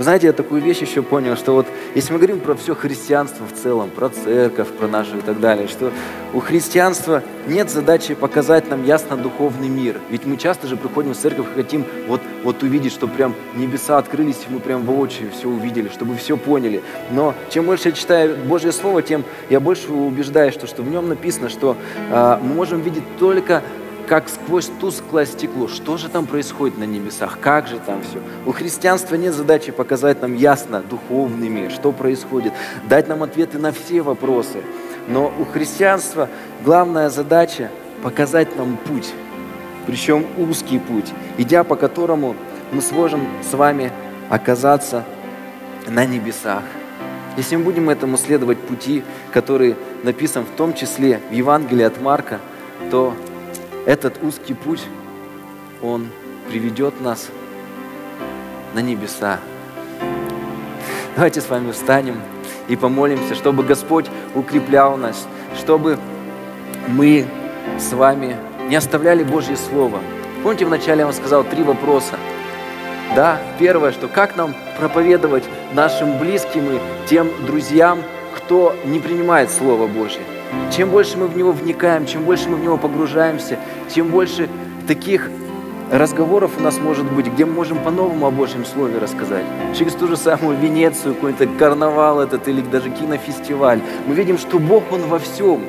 вы 0.00 0.04
знаете, 0.04 0.28
я 0.28 0.32
такую 0.32 0.62
вещь 0.62 0.78
еще 0.78 1.02
понял, 1.02 1.36
что 1.36 1.52
вот 1.52 1.66
если 1.94 2.14
мы 2.14 2.18
говорим 2.18 2.40
про 2.40 2.54
все 2.54 2.74
христианство 2.74 3.44
в 3.46 3.52
целом, 3.52 3.90
про 3.90 4.08
церковь, 4.08 4.68
про 4.68 4.88
нашу 4.88 5.18
и 5.18 5.20
так 5.20 5.40
далее, 5.40 5.68
что 5.68 5.92
у 6.32 6.40
христианства 6.40 7.22
нет 7.46 7.68
задачи 7.68 8.14
показать 8.14 8.70
нам 8.70 8.82
ясно 8.82 9.18
духовный 9.18 9.68
мир. 9.68 10.00
Ведь 10.08 10.24
мы 10.24 10.38
часто 10.38 10.68
же 10.68 10.78
приходим 10.78 11.12
в 11.12 11.18
церковь 11.18 11.48
и 11.52 11.54
хотим 11.54 11.84
вот, 12.08 12.22
вот 12.44 12.62
увидеть, 12.62 12.94
что 12.94 13.08
прям 13.08 13.34
небеса 13.54 13.98
открылись, 13.98 14.38
и 14.48 14.50
мы 14.50 14.60
прям 14.60 14.86
воочию 14.86 15.30
все 15.32 15.48
увидели, 15.48 15.90
чтобы 15.90 16.16
все 16.16 16.38
поняли. 16.38 16.80
Но 17.10 17.34
чем 17.50 17.66
больше 17.66 17.88
я 17.88 17.92
читаю 17.92 18.38
Божье 18.46 18.72
Слово, 18.72 19.02
тем 19.02 19.22
я 19.50 19.60
больше 19.60 19.92
убеждаюсь, 19.92 20.54
что, 20.54 20.66
что 20.66 20.82
в 20.82 20.88
нем 20.88 21.10
написано, 21.10 21.50
что 21.50 21.76
э, 22.10 22.38
мы 22.40 22.54
можем 22.54 22.80
видеть 22.80 23.04
только 23.18 23.62
как 24.10 24.28
сквозь 24.28 24.68
тусклое 24.80 25.24
стекло. 25.24 25.68
Что 25.68 25.96
же 25.96 26.08
там 26.08 26.26
происходит 26.26 26.76
на 26.78 26.82
небесах? 26.82 27.38
Как 27.40 27.68
же 27.68 27.78
там 27.78 28.02
все? 28.02 28.18
У 28.44 28.50
христианства 28.50 29.14
нет 29.14 29.32
задачи 29.32 29.70
показать 29.70 30.20
нам 30.20 30.34
ясно 30.34 30.82
духовный 30.82 31.48
мир, 31.48 31.70
что 31.70 31.92
происходит, 31.92 32.52
дать 32.88 33.06
нам 33.06 33.22
ответы 33.22 33.60
на 33.60 33.70
все 33.70 34.02
вопросы. 34.02 34.62
Но 35.06 35.32
у 35.38 35.44
христианства 35.44 36.28
главная 36.64 37.08
задача 37.08 37.70
показать 38.02 38.56
нам 38.56 38.76
путь, 38.78 39.12
причем 39.86 40.26
узкий 40.36 40.80
путь, 40.80 41.12
идя 41.38 41.62
по 41.62 41.76
которому 41.76 42.34
мы 42.72 42.82
сможем 42.82 43.28
с 43.48 43.54
вами 43.54 43.92
оказаться 44.28 45.04
на 45.86 46.04
небесах. 46.04 46.64
Если 47.36 47.54
мы 47.54 47.62
будем 47.62 47.88
этому 47.88 48.16
следовать 48.16 48.58
пути, 48.58 49.04
который 49.30 49.76
написан 50.02 50.46
в 50.46 50.56
том 50.56 50.74
числе 50.74 51.20
в 51.30 51.32
Евангелии 51.32 51.84
от 51.84 52.00
Марка, 52.00 52.40
то 52.90 53.14
этот 53.90 54.22
узкий 54.22 54.54
путь, 54.54 54.86
он 55.82 56.06
приведет 56.48 57.00
нас 57.00 57.28
на 58.72 58.78
небеса. 58.78 59.40
Давайте 61.16 61.40
с 61.40 61.48
вами 61.48 61.72
встанем 61.72 62.14
и 62.68 62.76
помолимся, 62.76 63.34
чтобы 63.34 63.64
Господь 63.64 64.06
укреплял 64.36 64.96
нас, 64.96 65.26
чтобы 65.58 65.98
мы 66.86 67.26
с 67.80 67.92
вами 67.92 68.36
не 68.68 68.76
оставляли 68.76 69.24
Божье 69.24 69.56
Слово. 69.56 69.98
Помните, 70.44 70.66
вначале 70.66 71.00
я 71.00 71.06
вам 71.06 71.14
сказал 71.14 71.42
три 71.42 71.64
вопроса. 71.64 72.14
Да, 73.16 73.40
первое, 73.58 73.90
что 73.90 74.06
как 74.06 74.36
нам 74.36 74.54
проповедовать 74.78 75.42
нашим 75.72 76.16
близким 76.16 76.76
и 76.76 76.80
тем 77.08 77.28
друзьям, 77.44 78.04
кто 78.36 78.76
не 78.84 79.00
принимает 79.00 79.50
Слово 79.50 79.88
Божье. 79.88 80.22
Чем 80.74 80.90
больше 80.90 81.18
мы 81.18 81.26
в 81.26 81.36
него 81.36 81.52
вникаем, 81.52 82.06
чем 82.06 82.24
больше 82.24 82.48
мы 82.48 82.56
в 82.56 82.62
него 82.62 82.76
погружаемся, 82.76 83.58
тем 83.88 84.08
больше 84.08 84.48
таких 84.86 85.30
разговоров 85.90 86.52
у 86.58 86.62
нас 86.62 86.78
может 86.78 87.10
быть, 87.12 87.26
где 87.26 87.44
мы 87.44 87.52
можем 87.52 87.78
по-новому 87.78 88.26
о 88.26 88.30
Божьем 88.30 88.64
Слове 88.64 88.98
рассказать. 88.98 89.44
Через 89.76 89.94
ту 89.94 90.06
же 90.06 90.16
самую 90.16 90.56
Венецию, 90.56 91.14
какой-то 91.14 91.46
карнавал 91.46 92.20
этот 92.20 92.46
или 92.48 92.60
даже 92.60 92.90
кинофестиваль. 92.90 93.80
Мы 94.06 94.14
видим, 94.14 94.38
что 94.38 94.58
Бог, 94.58 94.84
Он 94.92 95.02
во 95.02 95.18
всем. 95.18 95.60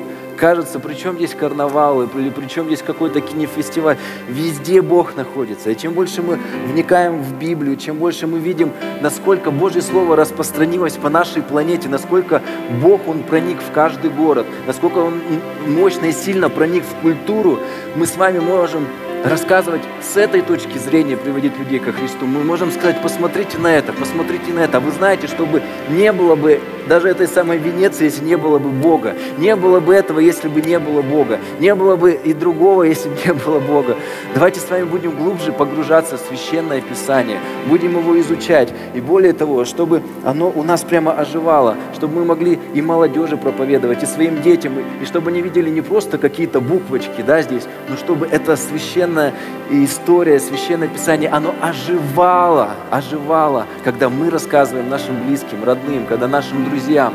Кажется, 0.42 0.80
при 0.80 0.94
чем 0.94 1.14
здесь 1.18 1.36
карнавал, 1.36 2.02
или 2.02 2.30
при 2.30 2.48
чем 2.48 2.66
здесь 2.66 2.82
какой-то 2.82 3.20
кинофестиваль. 3.20 3.96
Везде 4.28 4.82
Бог 4.82 5.14
находится. 5.14 5.70
И 5.70 5.76
чем 5.76 5.92
больше 5.92 6.20
мы 6.20 6.36
вникаем 6.66 7.22
в 7.22 7.38
Библию, 7.38 7.76
чем 7.76 7.98
больше 7.98 8.26
мы 8.26 8.40
видим, 8.40 8.72
насколько 9.00 9.52
Божье 9.52 9.82
Слово 9.82 10.16
распространилось 10.16 10.94
по 10.94 11.08
нашей 11.10 11.42
планете, 11.42 11.88
насколько 11.88 12.42
Бог, 12.82 13.06
Он 13.06 13.22
проник 13.22 13.58
в 13.62 13.70
каждый 13.70 14.10
город, 14.10 14.44
насколько 14.66 14.98
Он 14.98 15.20
мощно 15.68 16.06
и 16.06 16.12
сильно 16.12 16.50
проник 16.50 16.82
в 16.82 17.02
культуру, 17.02 17.60
мы 17.94 18.04
с 18.04 18.16
вами 18.16 18.40
можем 18.40 18.88
рассказывать 19.24 19.82
с 20.00 20.16
этой 20.16 20.42
точки 20.42 20.78
зрения, 20.78 21.16
приводить 21.16 21.56
людей 21.56 21.78
ко 21.78 21.92
Христу. 21.92 22.26
Мы 22.26 22.42
можем 22.42 22.72
сказать, 22.72 23.00
посмотрите 23.00 23.58
на 23.58 23.68
это, 23.68 23.92
посмотрите 23.92 24.52
на 24.52 24.60
это. 24.60 24.78
А 24.78 24.80
вы 24.80 24.90
знаете, 24.90 25.28
чтобы 25.28 25.62
не 25.88 26.12
было 26.12 26.34
бы 26.34 26.60
даже 26.92 27.08
этой 27.08 27.26
самой 27.26 27.56
Венеции, 27.56 28.04
если 28.04 28.22
не 28.22 28.36
было 28.36 28.58
бы 28.58 28.68
Бога. 28.68 29.14
Не 29.38 29.56
было 29.56 29.80
бы 29.80 29.94
этого, 29.94 30.18
если 30.18 30.48
бы 30.48 30.60
не 30.60 30.78
было 30.78 31.00
Бога. 31.00 31.38
Не 31.58 31.74
было 31.74 31.96
бы 31.96 32.12
и 32.12 32.34
другого, 32.34 32.82
если 32.82 33.08
бы 33.08 33.16
не 33.24 33.32
было 33.32 33.60
Бога. 33.60 33.96
Давайте 34.34 34.60
с 34.60 34.68
вами 34.68 34.84
будем 34.84 35.12
глубже 35.12 35.52
погружаться 35.52 36.18
в 36.18 36.20
Священное 36.20 36.82
Писание. 36.82 37.38
Будем 37.66 37.96
его 37.96 38.20
изучать. 38.20 38.74
И 38.92 39.00
более 39.00 39.32
того, 39.32 39.64
чтобы 39.64 40.02
оно 40.22 40.52
у 40.54 40.62
нас 40.62 40.82
прямо 40.82 41.12
оживало. 41.12 41.76
Чтобы 41.94 42.16
мы 42.16 42.24
могли 42.26 42.58
и 42.74 42.82
молодежи 42.82 43.38
проповедовать, 43.38 44.02
и 44.02 44.06
своим 44.06 44.42
детям. 44.42 44.74
И 45.00 45.06
чтобы 45.06 45.30
они 45.30 45.40
видели 45.40 45.70
не 45.70 45.80
просто 45.80 46.18
какие-то 46.18 46.60
буквочки 46.60 47.22
да, 47.26 47.40
здесь, 47.40 47.62
но 47.88 47.96
чтобы 47.96 48.26
это 48.26 48.54
священная 48.56 49.32
история, 49.70 50.38
Священное 50.38 50.88
Писание, 50.88 51.30
оно 51.30 51.54
оживало, 51.62 52.72
оживало, 52.90 53.66
когда 53.82 54.10
мы 54.10 54.28
рассказываем 54.28 54.90
нашим 54.90 55.26
близким, 55.26 55.64
родным, 55.64 56.04
когда 56.04 56.28
нашим 56.28 56.64
друзьям 56.82 57.14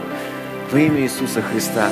во 0.71 0.79
имя 0.79 1.01
Иисуса 1.01 1.41
Христа. 1.41 1.89